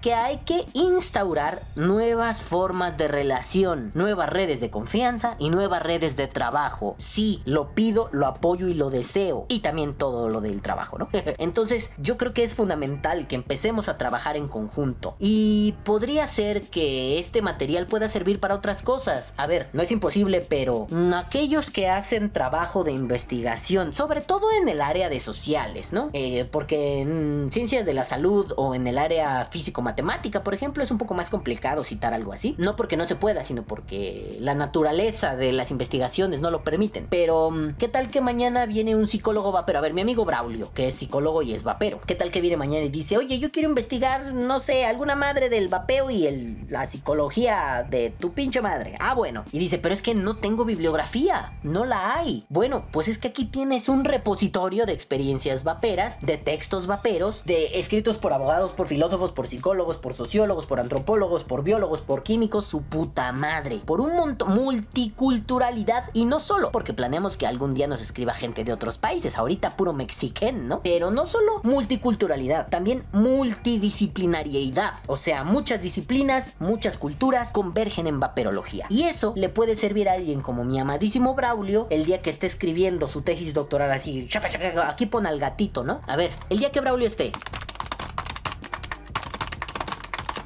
Que 0.00 0.14
hay 0.14 0.38
que 0.38 0.64
instaurar 0.74 1.60
nuevas 1.74 2.42
formas 2.42 2.96
de 2.96 3.08
relación, 3.08 3.90
nuevas 3.94 4.30
redes 4.30 4.60
de 4.60 4.70
confianza 4.70 5.36
y 5.38 5.50
nuevas 5.50 5.82
redes 5.82 6.16
de 6.16 6.28
trabajo. 6.28 6.94
Sí, 6.98 7.42
lo 7.44 7.74
pido, 7.74 8.08
lo 8.12 8.26
apoyo 8.26 8.68
y 8.68 8.74
lo 8.74 8.90
deseo. 8.90 9.46
Y 9.48 9.60
también 9.60 9.94
todo 9.94 10.28
lo 10.28 10.40
del 10.40 10.62
trabajo, 10.62 10.98
¿no? 10.98 11.08
Entonces, 11.38 11.90
yo 11.98 12.16
creo 12.16 12.32
que 12.32 12.44
es 12.44 12.54
fundamental 12.54 13.26
que 13.26 13.34
empecemos 13.34 13.88
a 13.88 13.98
trabajar 13.98 14.36
en 14.36 14.48
conjunto. 14.48 15.16
Y 15.18 15.74
podría 15.84 16.26
ser 16.26 16.62
que 16.62 17.18
este 17.18 17.42
material 17.42 17.86
pueda 17.86 18.08
servir 18.08 18.40
para 18.40 18.54
otras 18.54 18.82
cosas. 18.82 19.34
A 19.36 19.46
ver, 19.46 19.68
no 19.72 19.82
es 19.82 19.90
imposible, 19.90 20.40
pero 20.40 20.86
aquellos 21.14 21.70
que 21.70 21.88
hacen 21.88 22.30
trabajo 22.30 22.84
de 22.84 22.92
investigación, 22.92 23.94
sobre 23.94 24.20
todo 24.20 24.46
en 24.60 24.68
el 24.68 24.80
área 24.80 25.08
de 25.08 25.20
sociales, 25.20 25.92
¿no? 25.92 26.10
Eh, 26.12 26.46
porque 26.50 27.00
en 27.00 27.48
ciencias 27.50 27.86
de 27.86 27.94
la 27.94 28.04
salud 28.04 28.52
o 28.56 28.74
en 28.74 28.86
el 28.86 28.98
área 28.98 29.44
físico-matemática, 29.46 30.42
por 30.42 30.54
ejemplo, 30.54 30.82
es 30.82 30.90
un 30.90 30.98
poco 30.98 31.14
más 31.14 31.30
complicado 31.30 31.84
citar 31.84 32.14
algo 32.14 32.32
así. 32.32 32.54
No 32.58 32.76
porque 32.76 32.96
no 32.96 33.06
se 33.06 33.16
pueda, 33.16 33.42
sino 33.42 33.62
porque 33.62 34.36
la 34.40 34.54
naturaleza 34.54 35.36
de 35.36 35.52
las 35.52 35.70
investigaciones 35.70 36.40
no 36.40 36.50
lo 36.50 36.62
permiten. 36.62 37.06
Pero, 37.10 37.50
mm, 37.50 37.74
¿qué 37.78 37.88
tal 37.88 38.10
que 38.10 38.20
mañana 38.20 38.66
viene 38.66 38.94
un 38.94 39.08
psicólogo 39.08 39.52
vapero? 39.52 39.78
A 39.78 39.82
ver, 39.82 39.94
mi 39.94 40.00
amigo 40.00 40.24
Braulio, 40.24 40.72
que 40.72 40.88
es 40.88 40.94
psicólogo 40.94 41.15
y 41.42 41.54
es 41.54 41.62
vapero. 41.62 41.98
¿Qué 42.06 42.14
tal 42.14 42.30
que 42.30 42.40
viene 42.40 42.56
mañana 42.58 42.84
y 42.84 42.90
dice, 42.90 43.16
oye, 43.16 43.38
yo 43.38 43.50
quiero 43.50 43.68
investigar, 43.68 44.32
no 44.34 44.60
sé, 44.60 44.84
alguna 44.84 45.16
madre 45.16 45.48
del 45.48 45.68
vapeo 45.68 46.10
y 46.10 46.26
el, 46.26 46.66
la 46.68 46.86
psicología 46.86 47.86
de 47.88 48.10
tu 48.10 48.32
pinche 48.32 48.60
madre? 48.60 48.96
Ah, 49.00 49.14
bueno. 49.14 49.44
Y 49.50 49.58
dice, 49.58 49.78
pero 49.78 49.94
es 49.94 50.02
que 50.02 50.14
no 50.14 50.36
tengo 50.36 50.66
bibliografía, 50.66 51.58
no 51.62 51.86
la 51.86 52.16
hay. 52.16 52.44
Bueno, 52.50 52.84
pues 52.92 53.08
es 53.08 53.16
que 53.16 53.28
aquí 53.28 53.46
tienes 53.46 53.88
un 53.88 54.04
repositorio 54.04 54.84
de 54.84 54.92
experiencias 54.92 55.64
vaperas, 55.64 56.20
de 56.20 56.36
textos 56.36 56.86
vaperos, 56.86 57.44
de 57.44 57.80
escritos 57.80 58.18
por 58.18 58.34
abogados, 58.34 58.72
por 58.72 58.86
filósofos, 58.86 59.32
por 59.32 59.46
psicólogos, 59.46 59.96
por 59.96 60.14
sociólogos, 60.14 60.66
por 60.66 60.80
antropólogos, 60.80 61.44
por 61.44 61.64
biólogos, 61.64 62.02
por 62.02 62.24
químicos, 62.24 62.66
su 62.66 62.82
puta 62.82 63.32
madre. 63.32 63.80
Por 63.86 64.02
un 64.02 64.16
montón, 64.16 64.54
multiculturalidad 64.54 66.10
y 66.12 66.26
no 66.26 66.40
solo, 66.40 66.70
porque 66.72 66.92
planeamos 66.92 67.38
que 67.38 67.46
algún 67.46 67.72
día 67.72 67.86
nos 67.86 68.02
escriba 68.02 68.34
gente 68.34 68.64
de 68.64 68.72
otros 68.72 68.98
países, 68.98 69.38
ahorita 69.38 69.76
puro 69.76 69.94
mexiquén, 69.94 70.68
¿no? 70.68 70.80
Pero 70.82 71.05
no 71.10 71.26
solo 71.26 71.60
multiculturalidad, 71.62 72.68
también 72.68 73.04
multidisciplinariedad. 73.12 74.94
O 75.06 75.16
sea, 75.16 75.44
muchas 75.44 75.82
disciplinas, 75.82 76.52
muchas 76.58 76.96
culturas 76.96 77.50
convergen 77.52 78.06
en 78.06 78.20
vaperología. 78.20 78.86
Y 78.88 79.04
eso 79.04 79.32
le 79.36 79.48
puede 79.48 79.76
servir 79.76 80.08
a 80.08 80.12
alguien 80.14 80.40
como 80.40 80.64
mi 80.64 80.78
amadísimo 80.78 81.34
Braulio 81.34 81.86
el 81.90 82.04
día 82.04 82.22
que 82.22 82.30
esté 82.30 82.46
escribiendo 82.46 83.08
su 83.08 83.22
tesis 83.22 83.54
doctoral 83.54 83.90
así, 83.90 84.26
chaca, 84.28 84.48
chaca, 84.48 84.88
aquí 84.88 85.06
pon 85.06 85.26
al 85.26 85.38
gatito, 85.38 85.84
¿no? 85.84 86.02
A 86.06 86.16
ver, 86.16 86.30
el 86.50 86.58
día 86.58 86.72
que 86.72 86.80
Braulio 86.80 87.06
esté 87.06 87.32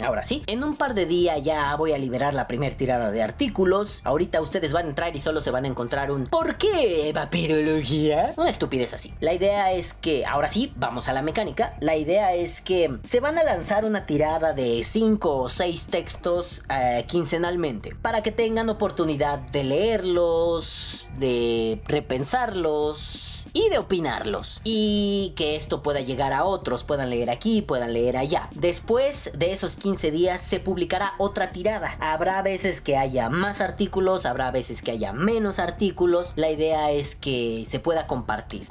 Ahora 0.00 0.22
sí, 0.22 0.42
en 0.46 0.64
un 0.64 0.76
par 0.76 0.89
de 0.94 1.06
días 1.06 1.42
ya 1.42 1.74
voy 1.76 1.92
a 1.92 1.98
liberar 1.98 2.34
la 2.34 2.48
primera 2.48 2.76
tirada 2.76 3.10
de 3.10 3.22
artículos. 3.22 4.00
Ahorita 4.04 4.40
ustedes 4.40 4.72
van 4.72 4.86
a 4.86 4.88
entrar 4.88 5.14
y 5.14 5.20
solo 5.20 5.40
se 5.40 5.50
van 5.50 5.64
a 5.64 5.68
encontrar 5.68 6.10
un 6.10 6.26
¿Por 6.26 6.56
qué 6.56 7.12
vaporología? 7.14 8.34
Una 8.36 8.50
estupidez 8.50 8.94
así. 8.94 9.14
La 9.20 9.32
idea 9.32 9.72
es 9.72 9.94
que, 9.94 10.26
ahora 10.26 10.48
sí, 10.48 10.72
vamos 10.76 11.08
a 11.08 11.12
la 11.12 11.22
mecánica. 11.22 11.76
La 11.80 11.96
idea 11.96 12.34
es 12.34 12.60
que 12.60 12.98
se 13.02 13.20
van 13.20 13.38
a 13.38 13.44
lanzar 13.44 13.84
una 13.84 14.06
tirada 14.06 14.52
de 14.52 14.82
5 14.84 15.42
o 15.42 15.48
6 15.48 15.86
textos 15.86 16.62
eh, 16.68 17.04
quincenalmente 17.06 17.94
para 17.94 18.22
que 18.22 18.32
tengan 18.32 18.68
oportunidad 18.68 19.38
de 19.38 19.64
leerlos, 19.64 21.06
de 21.18 21.80
repensarlos 21.86 23.39
y 23.52 23.68
de 23.68 23.78
opinarlos. 23.78 24.60
Y 24.64 25.32
que 25.36 25.56
esto 25.56 25.82
pueda 25.82 26.00
llegar 26.00 26.32
a 26.32 26.44
otros, 26.44 26.84
puedan 26.84 27.10
leer 27.10 27.30
aquí, 27.30 27.62
puedan 27.62 27.92
leer 27.92 28.16
allá. 28.16 28.48
Después 28.54 29.30
de 29.34 29.52
esos 29.52 29.76
15 29.76 30.10
días 30.10 30.40
se 30.40 30.60
publicará 30.60 31.14
otra 31.18 31.52
tirada. 31.52 31.96
Habrá 32.00 32.42
veces 32.42 32.80
que 32.80 32.96
haya 32.96 33.28
más 33.28 33.60
artículos, 33.60 34.26
habrá 34.26 34.50
veces 34.50 34.82
que 34.82 34.92
haya 34.92 35.12
menos 35.12 35.58
artículos. 35.58 36.32
La 36.36 36.50
idea 36.50 36.90
es 36.90 37.14
que 37.14 37.64
se 37.68 37.80
pueda 37.80 38.06
compartir. 38.06 38.66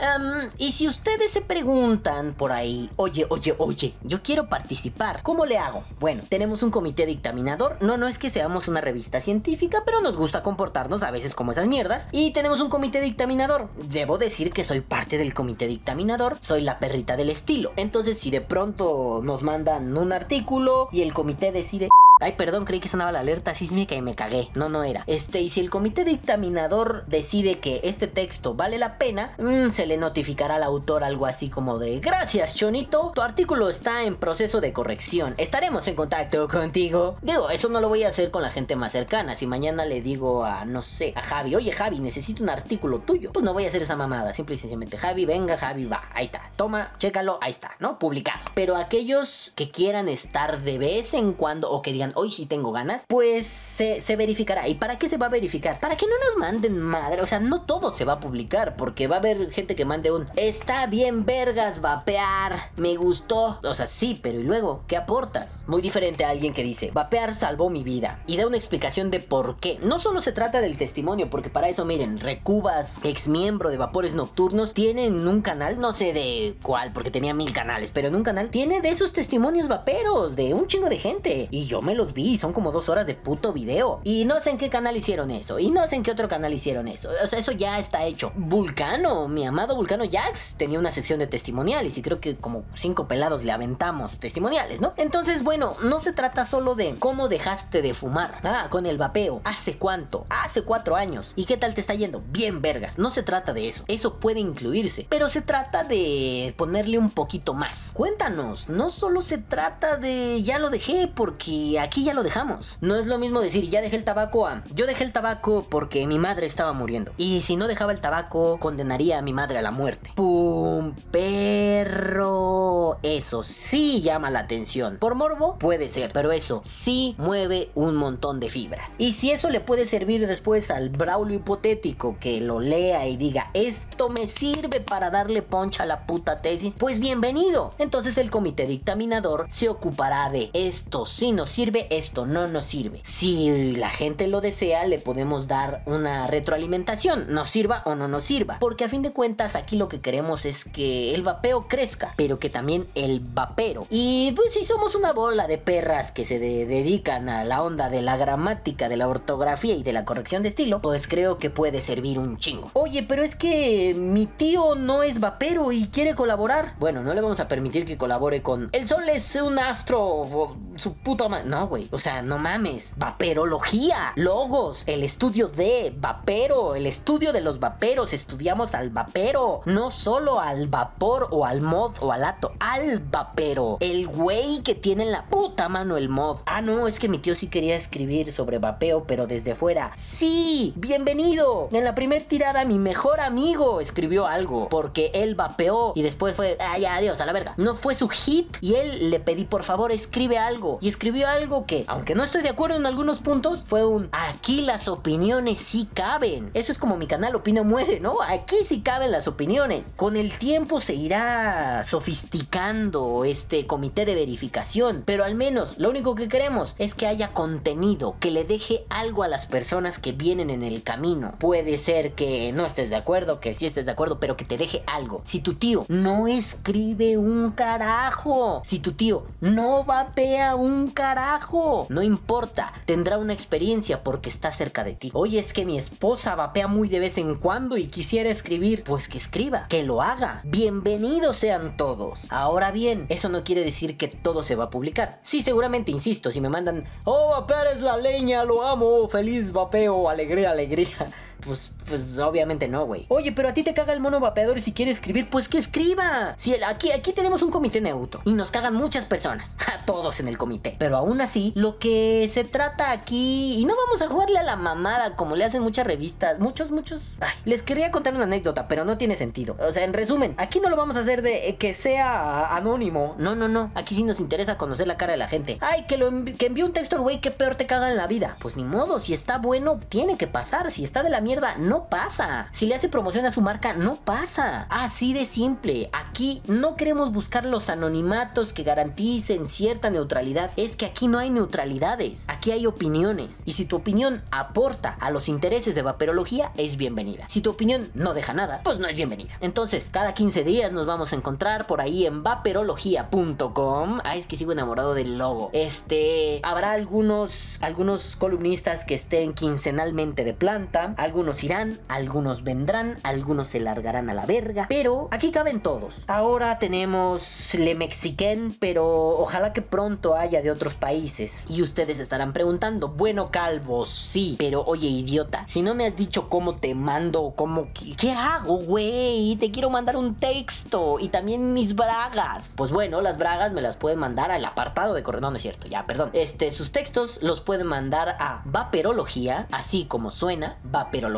Y 0.57 0.71
si 0.71 0.87
ustedes 0.87 1.31
se 1.31 1.41
preguntan 1.41 2.33
por 2.33 2.51
ahí, 2.51 2.89
oye, 2.95 3.25
oye, 3.29 3.55
oye, 3.57 3.93
yo 4.03 4.21
quiero 4.23 4.49
participar, 4.49 5.21
¿cómo 5.23 5.45
le 5.45 5.57
hago? 5.57 5.83
Bueno, 5.99 6.23
tenemos 6.29 6.63
un 6.63 6.71
comité 6.71 7.05
dictaminador. 7.05 7.77
No, 7.81 7.97
no 7.97 8.07
es 8.07 8.19
que 8.19 8.29
seamos 8.29 8.67
una 8.67 8.81
revista 8.81 9.21
científica, 9.21 9.83
pero 9.85 10.01
nos 10.01 10.17
gusta 10.17 10.43
comportarnos 10.43 11.03
a 11.03 11.11
veces 11.11 11.35
como 11.35 11.51
esas 11.51 11.67
mierdas. 11.67 12.09
Y 12.11 12.31
tenemos 12.31 12.61
un 12.61 12.69
comité 12.69 13.01
dictaminador. 13.01 13.69
Debo 13.75 14.17
decir 14.17 14.51
que 14.51 14.63
soy 14.69 14.81
parte 14.81 15.17
del 15.17 15.33
comité 15.33 15.65
dictaminador, 15.65 16.37
soy 16.41 16.61
la 16.61 16.77
perrita 16.77 17.17
del 17.17 17.31
estilo. 17.31 17.71
Entonces, 17.75 18.19
si 18.19 18.29
de 18.29 18.39
pronto 18.39 19.19
nos 19.23 19.41
mandan 19.41 19.97
un 19.97 20.13
artículo 20.13 20.89
y 20.91 21.01
el 21.01 21.11
comité 21.11 21.51
decide 21.51 21.89
Ay, 22.19 22.33
perdón, 22.33 22.65
creí 22.65 22.79
que 22.79 22.89
sonaba 22.89 23.11
la 23.11 23.21
alerta 23.21 23.53
sísmica 23.53 23.95
y 23.95 24.01
me 24.01 24.15
cagué. 24.15 24.49
No, 24.53 24.67
no 24.67 24.83
era. 24.83 25.03
Este, 25.07 25.39
y 25.39 25.49
si 25.49 25.61
el 25.61 25.69
comité 25.69 26.03
dictaminador 26.03 27.05
decide 27.07 27.59
que 27.59 27.79
este 27.83 28.07
texto 28.07 28.55
vale 28.55 28.77
la 28.77 28.97
pena, 28.97 29.33
mmm, 29.37 29.69
se 29.69 29.85
le 29.85 29.97
notificará 29.97 30.55
al 30.55 30.63
autor 30.63 31.03
algo 31.03 31.25
así 31.25 31.49
como 31.49 31.79
de 31.79 31.99
Gracias, 31.99 32.55
Chonito. 32.55 33.11
Tu 33.15 33.21
artículo 33.21 33.69
está 33.69 34.03
en 34.03 34.17
proceso 34.17 34.59
de 34.61 34.73
corrección. 34.73 35.33
Estaremos 35.37 35.87
en 35.87 35.95
contacto 35.95 36.47
contigo. 36.47 37.17
Digo, 37.21 37.49
eso 37.49 37.69
no 37.69 37.79
lo 37.79 37.87
voy 37.87 38.03
a 38.03 38.09
hacer 38.09 38.31
con 38.31 38.41
la 38.41 38.51
gente 38.51 38.75
más 38.75 38.91
cercana. 38.91 39.35
Si 39.35 39.47
mañana 39.47 39.85
le 39.85 40.01
digo 40.01 40.43
a, 40.43 40.65
no 40.65 40.81
sé, 40.81 41.13
a 41.15 41.21
Javi, 41.21 41.55
oye 41.55 41.71
Javi, 41.71 41.99
necesito 41.99 42.43
un 42.43 42.49
artículo 42.49 42.99
tuyo. 42.99 43.31
Pues 43.31 43.45
no 43.45 43.53
voy 43.53 43.65
a 43.65 43.69
hacer 43.69 43.81
esa 43.81 43.95
mamada. 43.95 44.33
Simple 44.33 44.55
y 44.55 44.57
sencillamente, 44.57 44.97
Javi, 44.97 45.25
venga, 45.25 45.57
Javi, 45.57 45.85
va. 45.85 46.03
Ahí 46.13 46.25
está. 46.25 46.41
Toma, 46.57 46.91
chécalo, 46.97 47.39
ahí 47.41 47.51
está, 47.51 47.71
¿no? 47.79 47.97
Publicado. 47.97 48.39
Pero 48.53 48.75
aquellos 48.75 49.53
que 49.55 49.71
quieran 49.71 50.09
estar 50.09 50.61
de 50.61 50.77
vez 50.77 51.13
en 51.13 51.33
cuando 51.33 51.69
o 51.69 51.81
que 51.81 51.93
digan, 51.93 52.08
hoy 52.15 52.31
sí 52.31 52.45
tengo 52.45 52.71
ganas, 52.71 53.03
pues 53.07 53.47
se, 53.47 54.01
se, 54.01 54.15
verificará. 54.15 54.67
¿Y 54.67 54.75
para 54.75 54.97
qué 54.97 55.09
se 55.09 55.17
va 55.17 55.27
a 55.27 55.29
verificar? 55.29 55.79
Para 55.79 55.97
que 55.97 56.05
no 56.05 56.13
nos 56.27 56.37
manden 56.37 56.81
madre. 56.81 57.21
O 57.21 57.25
sea, 57.25 57.39
no 57.39 57.61
todo 57.61 57.91
se 57.91 58.05
va 58.05 58.13
a 58.13 58.19
publicar, 58.19 58.75
porque 58.75 59.07
va 59.07 59.17
a 59.17 59.19
haber 59.19 59.51
gente 59.51 59.75
que 59.75 59.85
mande 59.85 60.11
un 60.11 60.27
está 60.35 60.87
bien, 60.87 61.25
vergas, 61.25 61.81
vapear, 61.81 62.71
me 62.77 62.95
gustó. 62.95 63.59
O 63.63 63.75
sea, 63.75 63.87
sí, 63.87 64.19
pero 64.21 64.39
¿y 64.39 64.43
luego? 64.43 64.83
¿Qué 64.87 64.97
aportas? 64.97 65.63
Muy 65.67 65.81
diferente 65.81 66.25
a 66.25 66.29
alguien 66.29 66.53
que 66.53 66.63
dice, 66.63 66.91
vapear 66.91 67.35
salvó 67.35 67.69
mi 67.69 67.83
vida 67.83 68.23
y 68.27 68.37
da 68.37 68.47
una 68.47 68.57
explicación 68.57 69.11
de 69.11 69.19
por 69.19 69.57
qué. 69.59 69.79
No 69.83 69.99
solo 69.99 70.21
se 70.21 70.31
trata 70.31 70.61
del 70.61 70.77
testimonio, 70.77 71.29
porque 71.29 71.49
para 71.49 71.69
eso, 71.69 71.85
miren, 71.85 72.19
Recubas, 72.19 72.99
ex 73.03 73.27
miembro 73.27 73.69
de 73.69 73.77
Vapores 73.77 74.15
Nocturnos, 74.15 74.73
tienen 74.73 75.27
un 75.27 75.41
canal, 75.41 75.79
no 75.79 75.93
sé 75.93 76.13
de 76.13 76.55
cuál, 76.61 76.91
porque 76.93 77.11
tenía 77.11 77.33
mil 77.33 77.53
canales, 77.53 77.91
pero 77.93 78.07
en 78.07 78.15
un 78.15 78.23
canal 78.23 78.49
tiene 78.49 78.81
de 78.81 78.89
esos 78.89 79.13
testimonios 79.13 79.67
vaperos 79.67 80.35
de 80.35 80.53
un 80.53 80.67
chingo 80.67 80.89
de 80.89 80.97
gente. 80.97 81.47
Y 81.51 81.65
yo 81.65 81.81
me 81.81 81.95
los 81.99 82.13
vi, 82.13 82.37
son 82.37 82.53
como 82.53 82.71
dos 82.71 82.87
horas 82.87 83.05
de 83.05 83.13
puto 83.13 83.51
video. 83.51 83.99
Y 84.05 84.23
no 84.23 84.39
sé 84.39 84.51
en 84.51 84.57
qué 84.57 84.69
canal 84.69 84.95
hicieron 84.95 85.31
eso, 85.31 85.59
y 85.59 85.69
no 85.69 85.85
sé 85.87 85.97
en 85.97 86.03
qué 86.03 86.11
otro 86.11 86.29
canal 86.29 86.53
hicieron 86.53 86.87
eso. 86.87 87.09
O 87.21 87.27
sea, 87.27 87.37
eso 87.37 87.51
ya 87.51 87.77
está 87.77 88.05
hecho. 88.05 88.31
Vulcano, 88.35 89.27
mi 89.27 89.45
amado 89.45 89.75
Vulcano 89.75 90.05
Jax, 90.09 90.55
tenía 90.57 90.79
una 90.79 90.91
sección 90.91 91.19
de 91.19 91.27
testimoniales 91.27 91.97
y 91.97 92.01
creo 92.01 92.21
que 92.21 92.37
como 92.37 92.63
cinco 92.73 93.07
pelados 93.07 93.43
le 93.43 93.51
aventamos 93.51 94.17
testimoniales, 94.19 94.79
¿no? 94.79 94.93
Entonces, 94.95 95.43
bueno, 95.43 95.75
no 95.83 95.99
se 95.99 96.13
trata 96.13 96.45
solo 96.45 96.75
de 96.75 96.95
cómo 96.99 97.27
dejaste 97.27 97.81
de 97.81 97.93
fumar. 97.93 98.39
Ah, 98.43 98.67
con 98.69 98.85
el 98.85 98.97
vapeo. 98.97 99.41
¿Hace 99.43 99.77
cuánto? 99.77 100.25
Hace 100.29 100.61
cuatro 100.63 100.95
años. 100.95 101.33
¿Y 101.35 101.45
qué 101.45 101.57
tal 101.57 101.73
te 101.73 101.81
está 101.81 101.93
yendo? 101.95 102.23
Bien, 102.29 102.61
vergas. 102.61 102.97
No 102.97 103.09
se 103.09 103.23
trata 103.23 103.51
de 103.53 103.67
eso. 103.67 103.83
Eso 103.87 104.15
puede 104.15 104.39
incluirse. 104.39 105.05
Pero 105.09 105.27
se 105.27 105.41
trata 105.41 105.83
de 105.83 106.53
ponerle 106.57 106.97
un 106.97 107.09
poquito 107.09 107.53
más. 107.53 107.91
Cuéntanos. 107.93 108.69
No 108.69 108.89
solo 108.89 109.21
se 109.21 109.37
trata 109.37 109.97
de 109.97 110.41
ya 110.43 110.59
lo 110.59 110.69
dejé 110.69 111.07
porque 111.07 111.79
aquí 111.79 111.88
ya 111.95 112.13
lo 112.13 112.23
dejamos. 112.23 112.77
No 112.81 112.95
es 112.95 113.07
lo 113.07 113.17
mismo 113.17 113.41
decir 113.41 113.69
ya 113.69 113.81
dejé 113.81 113.95
el 113.95 114.03
tabaco 114.03 114.47
a 114.47 114.63
yo 114.73 114.85
dejé 114.85 115.03
el 115.03 115.11
tabaco 115.11 115.65
porque 115.69 116.05
mi 116.07 116.19
madre 116.19 116.45
estaba 116.45 116.73
muriendo. 116.73 117.11
Y 117.17 117.41
si 117.41 117.55
no 117.55 117.67
dejaba 117.67 117.91
el 117.91 118.01
tabaco, 118.01 118.57
condenaría 118.59 119.17
a 119.17 119.21
mi 119.21 119.33
madre 119.33 119.57
a 119.57 119.61
la 119.61 119.71
muerte. 119.71 120.11
¡Pum! 120.15 120.93
Perro. 121.11 122.97
Eso 123.03 123.43
sí 123.43 124.01
llama 124.01 124.29
la 124.29 124.39
atención. 124.39 124.97
Por 124.97 125.15
morbo, 125.15 125.57
puede 125.57 125.89
ser, 125.89 126.11
pero 126.13 126.31
eso 126.31 126.61
sí 126.63 127.15
mueve 127.17 127.71
un 127.75 127.95
montón 127.95 128.39
de 128.39 128.49
fibras. 128.49 128.93
Y 128.97 129.13
si 129.13 129.31
eso 129.31 129.49
le 129.49 129.59
puede 129.59 129.85
servir 129.85 130.27
después 130.27 130.71
al 130.71 130.89
Braulio 130.89 131.37
hipotético 131.37 132.17
que 132.19 132.41
lo 132.41 132.59
lea 132.59 133.07
y 133.07 133.17
diga 133.17 133.49
esto 133.53 134.09
me 134.09 134.27
sirve 134.27 134.79
para 134.79 135.09
darle 135.09 135.41
poncha 135.41 135.83
a 135.83 135.85
la 135.85 136.05
puta 136.05 136.41
tesis, 136.41 136.75
pues 136.77 136.99
bienvenido. 136.99 137.73
Entonces 137.77 138.17
el 138.17 138.31
comité 138.31 138.67
dictaminador 138.67 139.47
se 139.49 139.69
ocupará 139.69 140.29
de 140.29 140.49
esto 140.53 141.05
si 141.05 141.31
nos 141.31 141.49
sirve 141.49 141.78
esto 141.89 142.25
no 142.25 142.47
nos 142.47 142.65
sirve. 142.65 143.01
Si 143.03 143.73
la 143.75 143.89
gente 143.89 144.27
lo 144.27 144.41
desea, 144.41 144.85
le 144.85 144.99
podemos 144.99 145.47
dar 145.47 145.81
una 145.85 146.27
retroalimentación, 146.27 147.33
nos 147.33 147.49
sirva 147.49 147.81
o 147.85 147.95
no 147.95 148.07
nos 148.07 148.23
sirva. 148.23 148.57
Porque 148.59 148.85
a 148.85 148.89
fin 148.89 149.01
de 149.01 149.11
cuentas 149.11 149.55
aquí 149.55 149.75
lo 149.75 149.89
que 149.89 150.01
queremos 150.01 150.45
es 150.45 150.65
que 150.65 151.13
el 151.15 151.23
vapeo 151.23 151.67
crezca, 151.67 152.13
pero 152.15 152.39
que 152.39 152.49
también 152.49 152.85
el 152.95 153.19
vapero. 153.19 153.87
Y 153.89 154.33
pues 154.33 154.53
si 154.53 154.63
somos 154.63 154.95
una 154.95 155.13
bola 155.13 155.47
de 155.47 155.57
perras 155.57 156.11
que 156.11 156.25
se 156.25 156.39
dedican 156.39 157.29
a 157.29 157.43
la 157.43 157.61
onda 157.63 157.89
de 157.89 158.01
la 158.01 158.17
gramática, 158.17 158.89
de 158.89 158.97
la 158.97 159.07
ortografía 159.07 159.75
y 159.75 159.83
de 159.83 159.93
la 159.93 160.05
corrección 160.05 160.43
de 160.43 160.49
estilo, 160.49 160.81
pues 160.81 161.07
creo 161.07 161.37
que 161.37 161.49
puede 161.49 161.81
servir 161.81 162.19
un 162.19 162.37
chingo. 162.37 162.71
Oye, 162.73 163.03
pero 163.03 163.23
es 163.23 163.35
que 163.35 163.93
mi 163.95 164.25
tío 164.25 164.75
no 164.75 165.03
es 165.03 165.19
vapero 165.19 165.71
y 165.71 165.87
quiere 165.87 166.15
colaborar. 166.15 166.75
Bueno, 166.79 167.03
no 167.03 167.13
le 167.13 167.21
vamos 167.21 167.39
a 167.39 167.47
permitir 167.47 167.85
que 167.85 167.97
colabore 167.97 168.41
con 168.41 168.69
El 168.71 168.87
Sol 168.87 169.07
es 169.09 169.35
un 169.35 169.59
astro, 169.59 170.55
su 170.79 170.93
puta 170.93 171.27
madre. 171.29 171.45
No, 171.45 171.67
güey. 171.67 171.89
O 171.91 171.99
sea, 171.99 172.21
no 172.21 172.37
mames. 172.37 172.93
Vaperología, 172.97 174.13
logos, 174.15 174.83
el 174.87 175.03
estudio 175.03 175.47
de 175.47 175.93
vapero, 175.95 176.75
el 176.75 176.85
estudio 176.85 177.33
de 177.33 177.41
los 177.41 177.59
vaperos. 177.59 178.13
Estudiamos 178.13 178.75
al 178.75 178.89
vapero, 178.89 179.61
no 179.65 179.91
solo 179.91 180.39
al 180.39 180.67
vapor 180.67 181.27
o 181.31 181.45
al 181.45 181.61
mod 181.61 181.93
o 182.01 182.11
al 182.11 182.23
ato, 182.23 182.53
al 182.59 182.99
vapero. 182.99 183.77
El 183.79 184.07
güey 184.07 184.61
que 184.63 184.75
tiene 184.75 185.03
en 185.03 185.11
la 185.11 185.25
puta 185.25 185.69
mano 185.69 185.97
el 185.97 186.09
mod. 186.09 186.39
Ah, 186.45 186.61
no, 186.61 186.87
es 186.87 186.99
que 186.99 187.09
mi 187.09 187.17
tío 187.17 187.35
sí 187.35 187.47
quería 187.47 187.75
escribir 187.75 188.31
sobre 188.33 188.59
vapeo, 188.59 189.03
pero 189.03 189.27
desde 189.27 189.55
fuera. 189.55 189.91
Sí, 189.95 190.73
bienvenido. 190.75 191.69
En 191.71 191.83
la 191.83 191.95
primera 191.95 192.25
tirada, 192.25 192.65
mi 192.65 192.77
mejor 192.77 193.19
amigo 193.19 193.81
escribió 193.81 194.27
algo 194.27 194.69
porque 194.69 195.11
él 195.13 195.35
vapeó 195.35 195.93
y 195.95 196.01
después 196.01 196.35
fue, 196.35 196.57
ay, 196.59 196.85
adiós, 196.85 197.21
a 197.21 197.25
la 197.25 197.33
verga. 197.33 197.53
No 197.57 197.75
fue 197.75 197.95
su 197.95 198.09
hit 198.09 198.57
y 198.61 198.75
él 198.75 199.09
le 199.09 199.19
pedí 199.19 199.45
por 199.45 199.63
favor 199.63 199.91
escribe 199.91 200.37
algo. 200.37 200.68
Y 200.81 200.89
escribió 200.89 201.27
algo 201.27 201.65
que, 201.65 201.85
aunque 201.87 202.15
no 202.15 202.23
estoy 202.23 202.43
de 202.43 202.49
acuerdo 202.49 202.77
en 202.77 202.85
algunos 202.85 203.19
puntos, 203.19 203.63
fue 203.65 203.85
un 203.85 204.09
aquí 204.11 204.61
las 204.61 204.87
opiniones 204.87 205.59
sí 205.59 205.87
caben. 205.93 206.51
Eso 206.53 206.71
es 206.71 206.77
como 206.77 206.97
mi 206.97 207.07
canal 207.07 207.35
Opina 207.35 207.63
Muere, 207.63 207.99
¿no? 207.99 208.21
Aquí 208.21 208.57
sí 208.63 208.81
caben 208.81 209.11
las 209.11 209.27
opiniones. 209.27 209.93
Con 209.95 210.15
el 210.15 210.37
tiempo 210.37 210.79
se 210.79 210.93
irá 210.93 211.83
sofisticando 211.83 213.25
este 213.25 213.65
comité 213.65 214.05
de 214.05 214.15
verificación, 214.15 215.03
pero 215.05 215.23
al 215.23 215.35
menos 215.35 215.77
lo 215.77 215.89
único 215.89 216.15
que 216.15 216.27
queremos 216.27 216.75
es 216.77 216.93
que 216.93 217.07
haya 217.07 217.33
contenido 217.33 218.15
que 218.19 218.31
le 218.31 218.43
deje 218.43 218.85
algo 218.89 219.23
a 219.23 219.27
las 219.27 219.45
personas 219.45 219.99
que 219.99 220.11
vienen 220.11 220.49
en 220.49 220.63
el 220.63 220.83
camino. 220.83 221.35
Puede 221.39 221.77
ser 221.77 222.13
que 222.13 222.51
no 222.51 222.65
estés 222.65 222.89
de 222.89 222.95
acuerdo, 222.95 223.39
que 223.39 223.53
sí 223.53 223.65
estés 223.65 223.85
de 223.85 223.91
acuerdo, 223.91 224.19
pero 224.19 224.37
que 224.37 224.45
te 224.45 224.57
deje 224.57 224.83
algo. 224.87 225.21
Si 225.23 225.39
tu 225.39 225.55
tío 225.55 225.85
no 225.87 226.27
escribe 226.27 227.17
un 227.17 227.51
carajo, 227.51 228.61
si 228.63 228.79
tu 228.79 228.93
tío 228.93 229.23
no 229.41 229.83
vapea 229.83 230.55
un 230.59 230.89
carajo. 230.89 231.87
No 231.89 232.03
importa, 232.03 232.73
tendrá 232.85 233.17
una 233.17 233.33
experiencia 233.33 234.03
porque 234.03 234.29
está 234.29 234.51
cerca 234.51 234.83
de 234.83 234.93
ti. 234.93 235.11
Oye, 235.13 235.39
es 235.39 235.53
que 235.53 235.65
mi 235.65 235.77
esposa 235.77 236.35
vapea 236.35 236.67
muy 236.67 236.89
de 236.89 236.99
vez 236.99 237.17
en 237.17 237.35
cuando 237.35 237.77
y 237.77 237.87
quisiera 237.87 238.29
escribir. 238.29 238.83
Pues 238.83 239.07
que 239.07 239.17
escriba, 239.17 239.67
que 239.69 239.83
lo 239.83 240.01
haga. 240.01 240.41
Bienvenidos 240.43 241.37
sean 241.37 241.77
todos. 241.77 242.25
Ahora 242.29 242.71
bien, 242.71 243.05
eso 243.09 243.29
no 243.29 243.43
quiere 243.43 243.63
decir 243.63 243.97
que 243.97 244.07
todo 244.07 244.43
se 244.43 244.55
va 244.55 244.65
a 244.65 244.69
publicar. 244.69 245.19
Sí, 245.23 245.41
seguramente, 245.41 245.91
insisto, 245.91 246.31
si 246.31 246.41
me 246.41 246.49
mandan, 246.49 246.85
oh, 247.05 247.29
vapear 247.29 247.67
es 247.67 247.81
la 247.81 247.97
leña, 247.97 248.43
lo 248.43 248.65
amo, 248.65 249.07
feliz 249.07 249.51
vapeo, 249.51 250.09
alegría, 250.09 250.51
alegría. 250.51 251.11
Pues, 251.43 251.71
pues 251.87 252.17
obviamente 252.17 252.67
no, 252.67 252.85
güey. 252.85 253.05
Oye, 253.09 253.31
pero 253.31 253.49
a 253.49 253.53
ti 253.53 253.63
te 253.63 253.73
caga 253.73 253.93
el 253.93 253.99
mono 253.99 254.19
vapeador 254.19 254.57
y 254.57 254.61
si 254.61 254.73
quiere 254.73 254.91
escribir, 254.91 255.29
pues 255.29 255.47
que 255.47 255.57
escriba. 255.57 256.35
Si 256.37 256.53
aquí, 256.63 256.91
aquí 256.91 257.13
tenemos 257.13 257.41
un 257.41 257.51
comité 257.51 257.81
neutro 257.81 258.21
y 258.25 258.33
nos 258.33 258.51
cagan 258.51 258.73
muchas 258.75 259.05
personas, 259.05 259.55
a 259.67 259.85
todos 259.85 260.19
en 260.19 260.27
el 260.27 260.37
comité. 260.37 260.75
Pero 260.77 260.97
aún 260.97 261.21
así, 261.21 261.53
lo 261.55 261.79
que 261.79 262.29
se 262.31 262.43
trata 262.43 262.91
aquí, 262.91 263.57
y 263.59 263.65
no 263.65 263.75
vamos 263.85 264.01
a 264.01 264.07
jugarle 264.07 264.39
a 264.39 264.43
la 264.43 264.55
mamada 264.55 265.15
como 265.15 265.35
le 265.35 265.45
hacen 265.45 265.63
muchas 265.63 265.87
revistas, 265.87 266.39
muchos, 266.39 266.71
muchos. 266.71 267.01
Ay, 267.19 267.35
les 267.45 267.61
quería 267.61 267.91
contar 267.91 268.13
una 268.13 268.23
anécdota, 268.23 268.67
pero 268.67 268.85
no 268.85 268.97
tiene 268.97 269.15
sentido. 269.15 269.55
O 269.59 269.71
sea, 269.71 269.83
en 269.83 269.93
resumen, 269.93 270.35
aquí 270.37 270.59
no 270.59 270.69
lo 270.69 270.75
vamos 270.75 270.97
a 270.97 271.01
hacer 271.01 271.21
de 271.21 271.55
que 271.57 271.73
sea 271.73 272.55
anónimo. 272.55 273.15
No, 273.17 273.35
no, 273.35 273.47
no. 273.47 273.71
Aquí 273.75 273.95
sí 273.95 274.03
nos 274.03 274.19
interesa 274.19 274.57
conocer 274.57 274.87
la 274.87 274.97
cara 274.97 275.13
de 275.13 275.17
la 275.17 275.27
gente. 275.27 275.57
Ay, 275.61 275.85
que 275.87 275.97
lo 275.97 276.09
que 276.37 276.47
envíe 276.47 276.63
un 276.63 276.73
texto, 276.73 277.01
güey, 277.01 277.21
que 277.21 277.31
peor 277.31 277.55
te 277.55 277.65
caga 277.65 277.89
en 277.89 277.97
la 277.97 278.07
vida. 278.07 278.35
Pues 278.39 278.57
ni 278.57 278.63
modo, 278.63 278.99
si 278.99 279.13
está 279.13 279.37
bueno, 279.37 279.79
tiene 279.89 280.17
que 280.17 280.27
pasar. 280.27 280.71
Si 280.71 280.83
está 280.83 281.03
de 281.03 281.09
la 281.09 281.21
mierda, 281.21 281.28
no 281.59 281.85
pasa. 281.89 282.47
Si 282.51 282.65
le 282.65 282.73
hace 282.75 282.89
promoción 282.89 283.25
a 283.25 283.31
su 283.31 283.41
marca, 283.41 283.73
no 283.73 283.97
pasa. 283.97 284.65
Así 284.69 285.13
de 285.13 285.25
simple. 285.25 285.89
Aquí 285.93 286.41
no 286.47 286.75
queremos 286.75 287.11
buscar 287.11 287.45
los 287.45 287.69
anonimatos 287.69 288.51
que 288.51 288.63
garanticen 288.63 289.47
cierta 289.47 289.91
neutralidad. 289.91 290.51
Es 290.55 290.75
que 290.75 290.87
aquí 290.87 291.07
no 291.07 291.19
hay 291.19 291.29
neutralidades. 291.29 292.23
Aquí 292.27 292.51
hay 292.51 292.65
opiniones. 292.65 293.43
Y 293.45 293.51
si 293.51 293.65
tu 293.65 293.75
opinión 293.75 294.23
aporta 294.31 294.97
a 294.99 295.11
los 295.11 295.29
intereses 295.29 295.75
de 295.75 295.83
vaperología, 295.83 296.51
es 296.57 296.77
bienvenida. 296.77 297.25
Si 297.29 297.41
tu 297.41 297.51
opinión 297.51 297.91
no 297.93 298.15
deja 298.15 298.33
nada, 298.33 298.61
pues 298.63 298.79
no 298.79 298.87
es 298.87 298.95
bienvenida. 298.95 299.37
Entonces, 299.39 299.89
cada 299.91 300.15
15 300.15 300.43
días 300.43 300.71
nos 300.71 300.87
vamos 300.87 301.13
a 301.13 301.15
encontrar 301.15 301.67
por 301.67 301.79
ahí 301.79 302.07
en 302.07 302.23
vaperología.com. 302.23 303.99
Ah, 304.03 304.15
es 304.15 304.25
que 304.25 304.37
sigo 304.37 304.51
enamorado 304.51 304.95
del 304.95 305.19
logo. 305.19 305.51
Este, 305.53 306.39
habrá 306.41 306.71
algunos, 306.71 307.59
algunos 307.61 308.15
columnistas 308.15 308.83
que 308.83 308.95
estén 308.95 309.33
quincenalmente 309.33 310.23
de 310.23 310.33
planta. 310.33 310.95
Irán 311.43 311.79
algunos 311.87 312.43
vendrán, 312.43 312.97
algunos 313.03 313.49
se 313.49 313.59
largarán 313.59 314.09
a 314.09 314.13
la 314.13 314.25
verga, 314.25 314.65
pero 314.69 315.07
aquí 315.11 315.31
caben 315.31 315.61
todos. 315.61 316.03
Ahora 316.07 316.59
tenemos 316.59 317.53
Le 317.53 317.75
Mexiquen, 317.75 318.55
pero 318.59 318.85
ojalá 319.19 319.53
que 319.53 319.61
pronto 319.61 320.15
haya 320.15 320.41
de 320.41 320.51
otros 320.51 320.75
países. 320.75 321.43
Y 321.47 321.61
ustedes 321.61 321.99
estarán 321.99 322.33
preguntando, 322.33 322.89
bueno, 322.89 323.31
calvos, 323.31 323.89
sí, 323.89 324.35
pero 324.39 324.63
oye, 324.63 324.87
idiota, 324.87 325.45
si 325.47 325.61
no 325.61 325.75
me 325.75 325.85
has 325.87 325.95
dicho 325.95 326.29
cómo 326.29 326.55
te 326.55 326.73
mando, 326.73 327.33
cómo, 327.35 327.67
¿qué, 327.73 328.11
hago, 328.11 328.57
güey? 328.57 329.35
Te 329.39 329.51
quiero 329.51 329.69
mandar 329.69 329.97
un 329.97 330.15
texto 330.15 330.97
y 330.99 331.09
también 331.09 331.53
mis 331.53 331.75
bragas. 331.75 332.53
Pues 332.55 332.71
bueno, 332.71 333.01
las 333.01 333.17
bragas 333.17 333.51
me 333.51 333.61
las 333.61 333.75
pueden 333.75 333.99
mandar 333.99 334.31
al 334.31 334.45
apartado 334.45 334.93
de 334.93 335.03
correo, 335.03 335.21
no 335.21 335.35
es 335.35 335.41
cierto, 335.41 335.67
ya, 335.67 335.83
perdón. 335.83 336.11
Este, 336.13 336.51
sus 336.51 336.71
textos 336.71 337.19
los 337.21 337.41
pueden 337.41 337.67
mandar 337.67 338.15
a 338.19 338.41
vaperología, 338.45 339.47
así 339.51 339.85
como 339.85 340.11
suena, 340.11 340.57
vaperología 340.63 341.08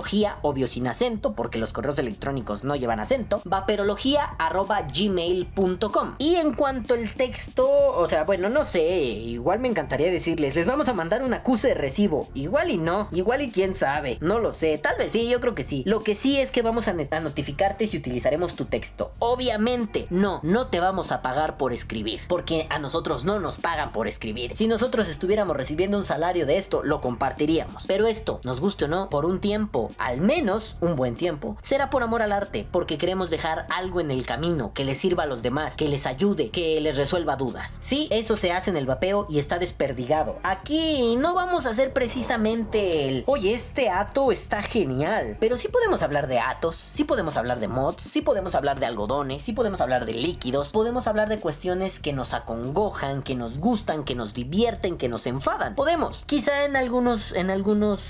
obvio 0.41 0.67
sin 0.67 0.87
acento, 0.87 1.33
porque 1.33 1.57
los 1.57 1.73
correos 1.73 1.99
electrónicos 1.99 2.63
no 2.63 2.75
llevan 2.75 2.99
acento, 2.99 3.41
vaperología.gmail.com. 3.45 6.15
Y 6.17 6.35
en 6.35 6.53
cuanto 6.53 6.93
al 6.93 7.13
texto, 7.13 7.69
o 7.69 8.07
sea, 8.07 8.23
bueno, 8.23 8.49
no 8.49 8.65
sé, 8.65 8.81
igual 8.81 9.59
me 9.59 9.67
encantaría 9.67 10.11
decirles, 10.11 10.55
les 10.55 10.65
vamos 10.65 10.87
a 10.87 10.93
mandar 10.93 11.23
un 11.23 11.33
acuse 11.33 11.69
de 11.69 11.73
recibo. 11.73 12.29
Igual 12.33 12.71
y 12.71 12.77
no, 12.77 13.07
igual 13.11 13.41
y 13.41 13.51
quién 13.51 13.75
sabe, 13.75 14.17
no 14.21 14.39
lo 14.39 14.51
sé, 14.51 14.77
tal 14.77 14.97
vez 14.97 15.11
sí, 15.11 15.29
yo 15.29 15.39
creo 15.39 15.55
que 15.55 15.63
sí. 15.63 15.83
Lo 15.85 16.03
que 16.03 16.15
sí 16.15 16.39
es 16.39 16.51
que 16.51 16.61
vamos 16.61 16.87
a, 16.87 16.91
a 16.91 17.19
notificarte 17.19 17.87
si 17.87 17.97
utilizaremos 17.97 18.55
tu 18.55 18.65
texto. 18.65 19.11
Obviamente, 19.19 20.07
no, 20.09 20.39
no 20.43 20.67
te 20.67 20.79
vamos 20.79 21.11
a 21.11 21.21
pagar 21.21 21.57
por 21.57 21.73
escribir, 21.73 22.21
porque 22.27 22.67
a 22.69 22.79
nosotros 22.79 23.25
no 23.25 23.39
nos 23.39 23.57
pagan 23.57 23.91
por 23.91 24.07
escribir. 24.07 24.55
Si 24.55 24.67
nosotros 24.67 25.09
estuviéramos 25.09 25.57
recibiendo 25.57 25.97
un 25.97 26.05
salario 26.05 26.45
de 26.45 26.57
esto, 26.57 26.81
lo 26.83 27.01
compartiríamos. 27.01 27.85
Pero 27.87 28.07
esto, 28.07 28.39
nos 28.43 28.61
guste 28.61 28.85
o 28.85 28.87
no, 28.87 29.09
por 29.09 29.25
un 29.25 29.39
tiempo, 29.39 29.80
al 29.97 30.21
menos 30.21 30.77
un 30.81 30.95
buen 30.95 31.15
tiempo, 31.15 31.57
será 31.63 31.89
por 31.89 32.03
amor 32.03 32.21
al 32.21 32.31
arte, 32.31 32.67
porque 32.71 32.97
queremos 32.97 33.29
dejar 33.29 33.65
algo 33.69 33.99
en 33.99 34.11
el 34.11 34.25
camino 34.25 34.73
que 34.73 34.85
les 34.85 34.97
sirva 34.97 35.23
a 35.23 35.27
los 35.27 35.41
demás, 35.41 35.75
que 35.75 35.87
les 35.87 36.05
ayude, 36.05 36.49
que 36.49 36.79
les 36.81 36.97
resuelva 36.97 37.35
dudas. 37.35 37.77
Sí, 37.81 38.07
eso 38.11 38.35
se 38.35 38.51
hace 38.51 38.69
en 38.69 38.77
el 38.77 38.85
vapeo 38.85 39.25
y 39.29 39.39
está 39.39 39.59
desperdigado. 39.59 40.39
Aquí 40.43 41.15
no 41.17 41.33
vamos 41.33 41.65
a 41.65 41.71
hacer 41.71 41.93
precisamente 41.93 43.07
el, 43.07 43.23
oye, 43.27 43.53
este 43.53 43.89
ato 43.89 44.31
está 44.31 44.61
genial, 44.61 45.37
pero 45.39 45.57
sí 45.57 45.67
podemos 45.67 46.03
hablar 46.03 46.27
de 46.27 46.39
atos, 46.39 46.75
sí 46.75 47.03
podemos 47.03 47.37
hablar 47.37 47.59
de 47.59 47.67
mods, 47.67 48.03
sí 48.03 48.21
podemos 48.21 48.55
hablar 48.55 48.79
de 48.79 48.85
algodones, 48.85 49.41
sí 49.41 49.53
podemos 49.53 49.81
hablar 49.81 50.05
de 50.05 50.13
líquidos, 50.13 50.71
podemos 50.71 51.07
hablar 51.07 51.29
de 51.29 51.39
cuestiones 51.39 51.99
que 51.99 52.13
nos 52.13 52.33
acongojan, 52.33 53.23
que 53.23 53.35
nos 53.35 53.59
gustan, 53.59 54.03
que 54.03 54.15
nos 54.15 54.33
divierten, 54.33 54.97
que 54.97 55.09
nos 55.09 55.25
enfadan. 55.27 55.75
Podemos, 55.75 56.23
quizá 56.25 56.65
en 56.65 56.75
algunos, 56.75 57.31
en 57.33 57.49
algunos 57.49 58.01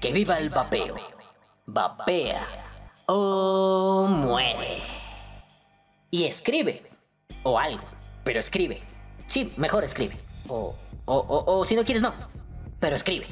Que 0.00 0.12
viva 0.12 0.38
el 0.38 0.50
vapeo. 0.50 1.15
Vapea 1.66 2.46
o 3.06 4.06
muere. 4.08 4.78
Y 6.12 6.24
escribe. 6.24 6.82
O 7.42 7.58
algo. 7.58 7.84
Pero 8.22 8.38
escribe. 8.38 8.82
Sí, 9.26 9.52
mejor 9.56 9.82
escribe. 9.82 10.16
O, 10.48 10.74
o, 11.06 11.14
o, 11.16 11.58
o 11.58 11.64
si 11.64 11.74
no 11.74 11.84
quieres, 11.84 12.02
no. 12.02 12.14
Pero 12.78 12.94
escribe. 12.94 13.26